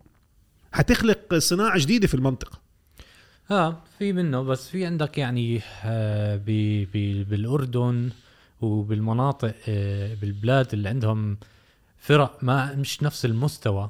[0.71, 2.61] حتخلق صناعة جديدة في المنطقة.
[3.51, 6.45] آه في منه بس في عندك يعني آه ب
[6.93, 8.09] ب بالأردن
[8.61, 11.37] وبالمناطق آه بالبلاد اللي عندهم
[11.97, 13.89] فرق ما مش نفس المستوى.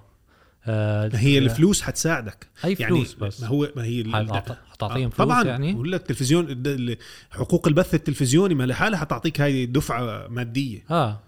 [0.66, 3.42] آه هي الفلوس حتساعدك أي فلوس يعني بس.
[3.42, 6.98] ما هو ما هي ال- حتعط- حتعطيهم آه، فلوس طبعا يعني؟ بقول لك ال-
[7.32, 10.84] حقوق البث التلفزيوني ما لحالها حتعطيك هاي دفعة مادية.
[10.92, 11.20] آه.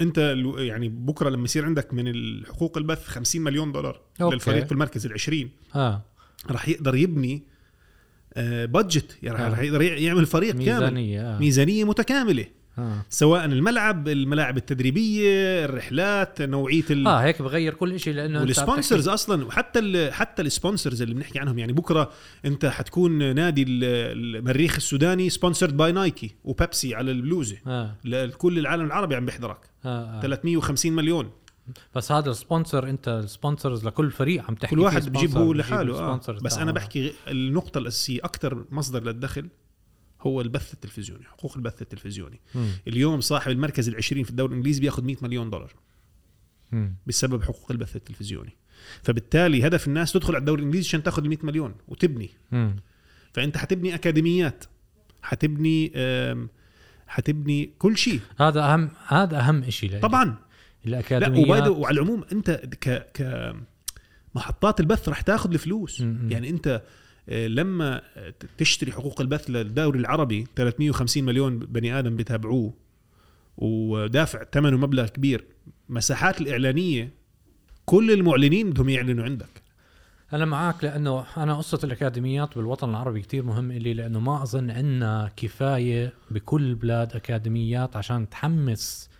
[0.00, 0.18] أنت
[0.58, 4.34] يعني بكرة لما يصير عندك من الحقوق البث 50 مليون دولار أوكي.
[4.34, 6.02] للفريق في المركز العشرين آه.
[6.50, 7.42] راح يقدر يبني
[8.66, 9.48] budget يعني آه.
[9.48, 10.64] راح يقدر يعمل فريق كامل.
[10.64, 12.46] ميزانية آه, ميزانية متكاملة.
[12.78, 12.96] آه.
[13.10, 17.06] سواء الملعب الملاعب التدريبية الرحلات نوعية ال...
[17.06, 21.14] آه هيك بغير كل شيء لأنه وال sponsors أصلا وحتى ال حتى ال sponsors اللي
[21.14, 22.10] بنحكي عنهم يعني بكرة
[22.44, 23.84] أنت حتكون نادي ال-
[24.36, 27.56] المريخ السوداني sponsored by Nike و Pepsi على البلوزة.
[27.66, 27.96] آه.
[28.04, 29.58] لكل العالم العربي عم بيحضرك.
[29.84, 30.20] آه, آه.
[30.20, 31.30] 350 مليون.
[31.94, 35.36] بس هذا ال sponsor انت ال sponsors لكل فريق عم تحكي كل واحد بجيب sponsor،
[35.36, 36.20] هو بجيب لحاله آه.
[36.42, 36.72] بس أنا.
[36.72, 39.48] بحكي النقطة الاساسيه أكثر مصدر للدخل
[40.20, 42.68] هو البث التلفزيوني حقوق البث التلفزيوني مم.
[42.88, 45.74] اليوم صاحب المركز العشرين في الدوري الإنجليزي بياخذ 100 مليون دولار
[46.72, 46.94] مم.
[47.06, 48.56] بسبب حقوق البث التلفزيوني
[49.02, 52.76] فبالتالي هدف الناس تدخل على الدوري الإنجليزي عشان تاخذ ال 100 مليون وتبني مم.
[53.32, 54.64] فأنت حتبني أكاديميات
[55.22, 55.92] حتبني
[57.06, 60.00] حتبني كل شيء هذا أهم هذا أهم شيء لإلي.
[60.84, 62.88] لا الاكاديميات وبايده وعلى العموم أنت ك
[63.20, 63.52] ك
[64.34, 66.30] محطات البث رح تاخذ الفلوس م- م.
[66.32, 66.82] يعني أنت
[67.28, 68.02] آه، لما
[68.58, 72.74] تشتري حقوق البث للدوري العربي 350 مليون بني آدم بيتابعوه
[73.56, 75.44] ودافع ثمنه مبلغ كبير
[75.88, 77.10] مساحات الإعلانية
[77.84, 79.62] كل المعلنين بدهم يعلنوا عندك.
[80.32, 85.30] أنا معك لأنه أنا قصة الأكاديميات بالوطن العربي كتير مهم إلي لأنه ما أظن عندنا
[85.36, 89.10] كفاية بكل البلاد أكاديميات عشان تحمس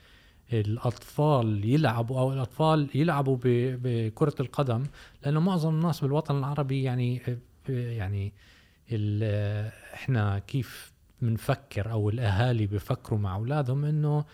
[0.52, 4.82] الأطفال يلعبوا أو الأطفال يلعبوا بكرة القدم
[5.24, 7.22] لأنه معظم الناس بالوطن العربي يعني
[7.68, 8.32] يعني
[8.92, 10.92] ال- إحنا كيف
[11.22, 14.24] بنفكر أو الأهالي بفكروا مع أولادهم إنه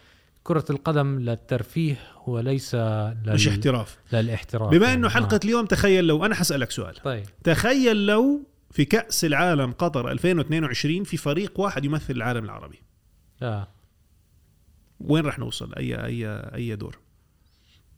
[0.42, 1.96] كرة القدم للترفيه
[2.26, 3.16] وليس لل...
[3.26, 3.98] مش احتراف.
[4.12, 4.98] للاحتراف بما يعني.
[4.98, 6.94] انه حلقه اليوم تخيل لو أنا حسألك سؤال.
[6.94, 7.24] طيب.
[7.44, 8.40] تخيل لو
[8.70, 12.78] في كأس العالم قطر 2022 في فريق واحد يمثل العالم العربي.
[13.42, 13.68] آه.
[15.00, 16.98] وين رح نوصل؟ اي اي أي دور؟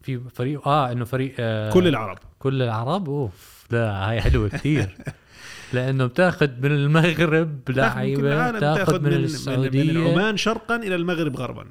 [0.03, 4.97] في فريق آه إنه فريق آه كل العرب كل العرب أوف لا هاي حلوة كثير.
[5.73, 11.37] لأنه بتاخذ من المغرب لعيبة العالم، تاخذ من, من, السعوديه من عمان شرقا إلى المغرب
[11.37, 11.67] غربا.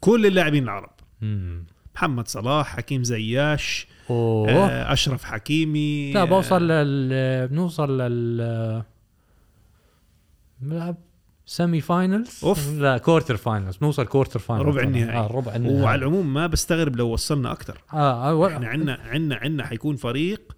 [0.00, 0.90] كل اللاعبين العرب.
[1.20, 1.64] مم.
[1.94, 4.50] محمد صلاح حكيم زياش أوه.
[4.50, 8.82] آه أشرف حكيمي لا آه، بوصل لل بنوصل لل
[10.60, 10.96] بنلعب
[11.48, 12.72] semi finals أوف.
[12.72, 15.16] لا quarter finals بنوصل quarter finals ربع النهائي.
[15.18, 19.36] آه ربع النهائي وعلى العموم ما بستغرب لو وصلنا أكثر آه, آه إحنا عندنا عندنا
[19.36, 20.52] عندنا حيكون فريق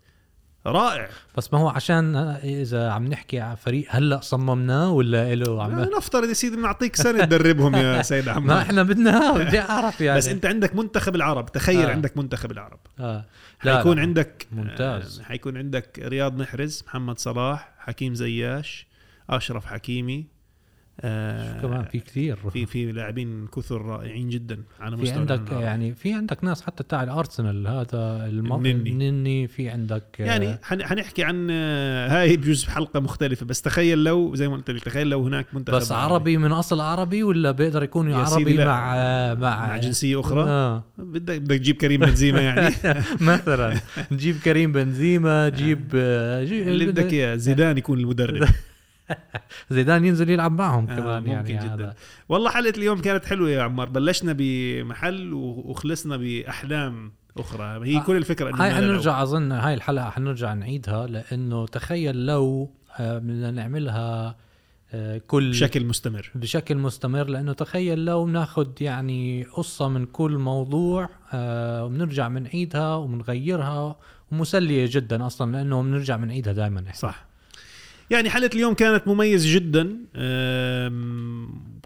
[0.67, 5.81] رائع بس ما هو عشان إذا عم نحكي على فريق هلأ صممناه ولا له عم
[5.81, 10.01] لا، نفترض يا سيدي نعطيك سنة تدربهم يا سيد ما عمار إحنا بدنا بدي أعرف
[10.01, 11.91] يعني بس أنت عندك منتخب العرب تخيل آه.
[11.93, 13.25] عندك منتخب العرب آه.
[13.59, 14.03] حيكون لا.
[14.03, 15.21] عندك ممتاز.
[15.21, 18.87] آه، حيكون عندك رياض محرز محمد صلاح حكيم زياش
[19.31, 20.40] أشرف حكيمي
[21.03, 22.37] آه كمان؟ في كثير.
[22.53, 25.65] في في لاعبين كثر رائعين جدا على في مستوى عندك العالم العربي.
[25.67, 28.53] يعني في عندك ناس حتى تاع الأرسنال هذا الم...
[28.67, 28.91] النني.
[28.91, 34.05] النني في عندك آه، يعني حن- حنحكي عن آه، هاي بجوز حلقة مختلفة بس تخيل
[34.05, 36.37] لو زي ما قلت لك تخيل لو هناك منتخب بس عربي.
[36.37, 38.65] من أصل عربي ولا بيقدر يكون عربي.
[38.65, 40.85] مع آه، مع مع جنسية أخرى؟ آه.
[40.99, 42.75] بدك بدك تجيب كريم بنزيما يعني.
[43.21, 43.75] مثلا.
[44.13, 48.49] نجيب كريم بنزيما جيب آه، جيب اللي بدك إياه زيدان يكون المدرب.
[49.71, 51.75] زيدان ينزل يلعب معهم آه، كمان ممكن يعني جدا.
[51.75, 51.95] هذا
[52.29, 53.89] والله حلقة اليوم كانت حلوة يا عمار.
[53.89, 57.87] بلشنا بمحل وخلصنا بأحلام أخرى.
[57.89, 58.75] هي آه، كل الفكرة إنه هاي.
[58.75, 64.37] حنرجع أظن هاي الحلقة حنرجع نعيدها لأنه تخيل لو آه، بدنا نعملها
[64.93, 66.31] آه، كل بشكل مستمر.
[66.35, 73.97] بشكل مستمر لأنه تخيل لو بناخذ يعني قصة من كل موضوع وبنرجع بنعيدها وبنغيرها
[74.33, 77.30] ومسلية جدا أصلا لأنه بنرجع بنعيدها دائما صح.
[78.11, 79.97] يعني حلقة اليوم كانت مميزة جدا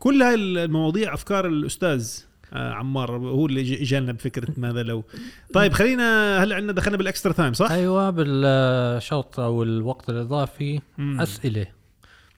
[0.01, 2.13] كل هاي المواضيع أفكار الأستاذ
[2.53, 5.05] آه، عمار هو اللي ج- إجالنا بفكرة ماذا لو
[5.53, 11.21] طيب خلينا هلا عندنا دخلنا بالإكسترا تايم صح؟ أيوه بالشوط أو الوقت الإضافي مم.
[11.21, 11.67] أسئلة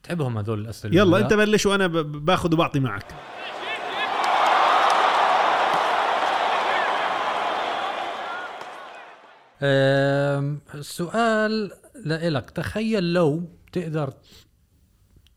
[0.02, 3.04] بتحبهم هذول الأسئلة يلا؟ أنت بلش وأنا باخذ وبعطي معك
[10.74, 11.70] السؤال
[12.04, 13.42] لإلك تخيل لو
[13.76, 14.12] تقدر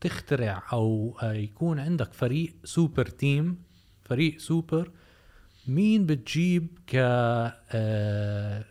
[0.00, 3.58] تخترع أو آه، يكون عندك فريق super team
[4.04, 4.90] فريق سوبر
[5.68, 8.64] مين بتجيب ك آه،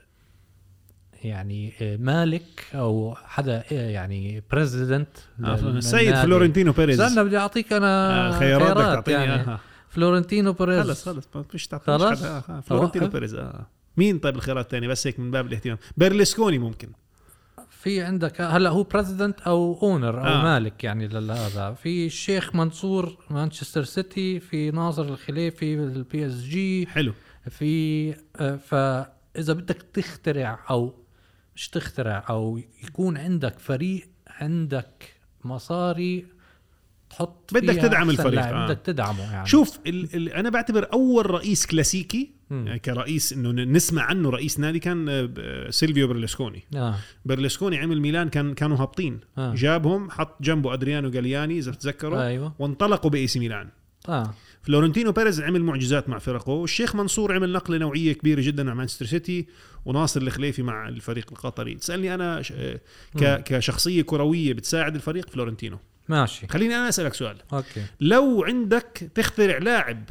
[1.24, 5.08] يعني آه، مالك أو حدا آه، يعني president
[5.40, 7.02] السيد فلورنتينو بيريز.
[7.02, 9.58] استنى بدي أعطيك أنا آه، خيارات بدك تعطيني يعني.
[9.90, 10.80] فلورنتينو بيريز.
[10.88, 13.68] خلص خلص ما فيش تعطيني خلص؟ آه، آه، فلورنتينو؟ بيريز آه.
[13.98, 15.78] مين طيب الخيارات الثانية بس هيك من باب الاهتمام.
[15.98, 16.90] بيرلسكوني ممكن.
[17.80, 20.44] في عندك هلا هو president أو owner أو آه.
[20.44, 27.14] مالك يعني لهذا في الشيخ منصور مانشستر سيتي في ناصر الخليفي ال PSG حلو
[27.50, 30.94] في آه، فاذا بدك تخترع أو
[31.56, 35.14] مش تخترع أو يكون عندك فريق عندك
[35.44, 36.26] مصاري
[37.10, 38.66] تحط بدك تدعم الفريق، آه.
[38.66, 42.68] بدك تدعمه يعني شوف ال ال أنا بعتبر أول رئيس كلاسيكي مم.
[42.68, 46.64] يعني كرئيس إنه نسمع عنه رئيس نادي كان آه، سيلفيو برلسكوني.
[46.76, 46.96] آه.
[47.26, 49.20] برلسكوني عمل ميلان كان كانوا هابطين.
[49.38, 49.56] آه.
[49.56, 52.54] جابهم حط جنبه أدريانو جالياني إذا بتتذكروا أيوه.
[52.60, 53.70] وانطلقوا ب AC ميلان.
[54.10, 54.34] آه.
[54.64, 56.50] فلورنتينو بيريز عمل معجزات مع فرقه.
[56.50, 59.48] والشيخ منصور عمل نقلة نوعية كبيرة جدا مع مانشستر سيتي
[59.86, 61.76] وناصر الخليفي مع الفريق القطري.
[61.76, 62.80] تسألني أنا آه،
[63.20, 65.78] ك كشخصية كروية بتساعد الفريق فلورنتينو.
[66.10, 66.48] ماشي.
[66.48, 67.38] خليني أنا أسألك سؤال.
[67.54, 67.84] okay.
[68.00, 70.10] لو عندك تخترع لاعب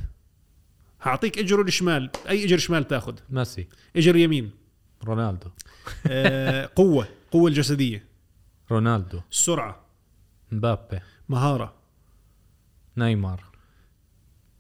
[1.03, 2.11] هعطيك اجره الشمال.
[2.28, 3.68] أي اجر شمال تأخذ؟ ميسي.
[3.96, 4.51] اجر يمين.
[5.05, 5.51] رونالدو.
[6.07, 7.09] آه قوة.
[7.30, 8.05] قوة الجسدية.
[8.70, 9.20] رونالدو.
[9.30, 9.80] السرعه
[10.53, 11.01] مبابي.
[11.28, 11.74] مهارة.
[12.96, 13.44] نيمار.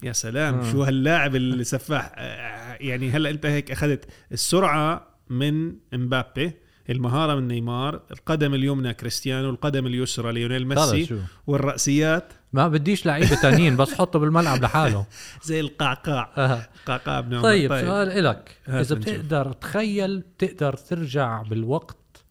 [0.02, 0.54] يا سلام.
[0.54, 0.72] آه.
[0.72, 2.12] شو هاللاعب السفاح.
[2.16, 6.52] آه، يعني هلا انت هيك أخذت السرعة من مبابي
[6.90, 13.76] المهارة من نيمار القدم اليمنى كريستيانو القدم اليسرى ليونيل ميسي والرأسيات ما بديش لعيبة تانيين
[13.76, 15.06] بس حطه بالملعب لحاله
[15.44, 16.68] زي القعقاع آه.
[16.86, 17.42] قعقاع بن عمر.
[17.42, 18.98] طيب سؤال إلك نشوف.
[18.98, 22.24] بتقدر تخيل تقدر ترجع بالوقت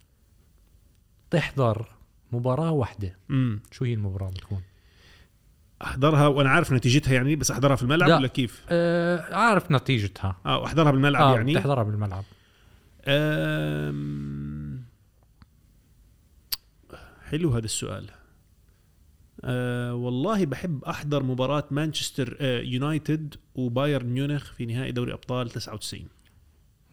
[1.31, 1.85] تحضر
[2.31, 4.61] مباراة واحدة امم شو هي المباراة بتكون؟
[5.81, 8.17] أحضرها وأنا عارف نتيجتها يعني بس أحضرها في الملعب لا.
[8.17, 12.23] ولا كيف؟ آه عارف نتيجتها آه أحضرها بالملعب آه يعني بتحضرها بالملعب
[13.07, 14.83] أم...
[17.29, 18.09] حلو هذا السؤال
[19.47, 26.07] أه والله بحب أحضر مباراة مانشستر أه يونايتد وبايرن ميونخ في نهائي دوري أبطال 99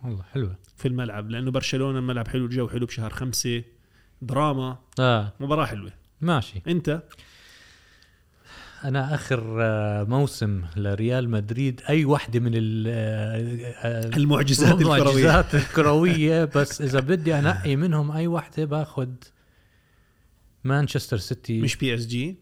[0.05, 0.57] والله حلوة.
[0.77, 3.63] في الملعب لأنه برشلونة الملعب حلو الجو حلو بشهر خمسة
[4.23, 5.33] دراما آه.
[5.41, 5.93] مباراة حلوة.
[6.21, 6.63] ماشي.
[6.69, 7.03] أنت؟
[8.85, 15.55] أنا آخر آه، موسم لريال مدريد أي وحدة من ال- آه، آه، المعجزات الكروية المعجزات
[15.65, 16.45] الكروية.
[16.45, 19.09] بس إذا بدي أنقي منهم أي وحدة باخذ
[20.65, 21.61] مانشستر سيتي.
[21.61, 22.37] مش PSG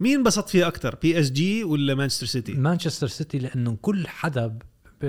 [0.00, 4.62] مين انبسط فيها أكثر PSG ولا مانشستر سيتي مانشستر سيتي لأنه كل حدا ب...
[5.00, 5.04] ب...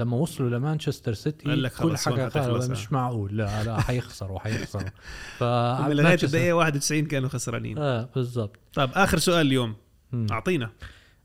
[0.00, 2.68] لما وصلوا لمانشستر سيتي قال لك كل خلص قال آه.
[2.68, 3.36] مش معقول.
[3.36, 4.88] لا لا حيخسروا حيخسروا.
[5.38, 7.78] ف لغاية الدقيقة 91 كانوا خسرانين.
[7.78, 8.58] آه بالضبط.
[8.74, 9.76] طيب آخر سؤال اليوم.
[10.30, 10.70] أعطينا.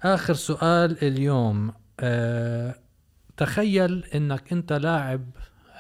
[0.01, 2.75] آخر سؤال اليوم آه...
[3.37, 5.25] تخيل إنك أنت لاعب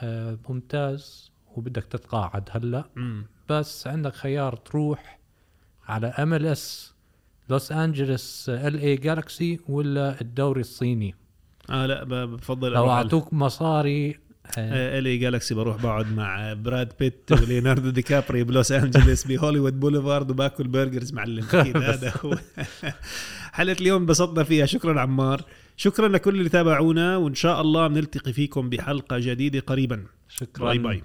[0.01, 2.83] آه ممتاز وبدك تتقاعد هلأ.
[3.49, 5.19] بس عندك خيار تروح
[5.87, 6.98] على MLS
[7.49, 11.15] لوس انجلوس LA Galaxy ولا الدوري الصيني؟
[11.69, 14.19] آه لا بفضل لو أعطوك مصاري
[14.57, 20.31] آه، LA Galaxy بروح بقعد مع براد بيت وليوناردو دي كابريو بلوس انجلوس بهوليوود بوليفارد
[20.31, 22.37] وباكل burgers معلم أكيد هذا هو.
[23.51, 24.65] حلقة اليوم انبسطنا فيها.
[24.65, 25.41] شكرا عمار.
[25.77, 30.03] شكرا لكل اللي تابعونا وإن شاء الله بنلتقي فيكم بحلقة جديدة قريبا.
[30.29, 30.65] شكرا.
[30.65, 31.03] باي باي.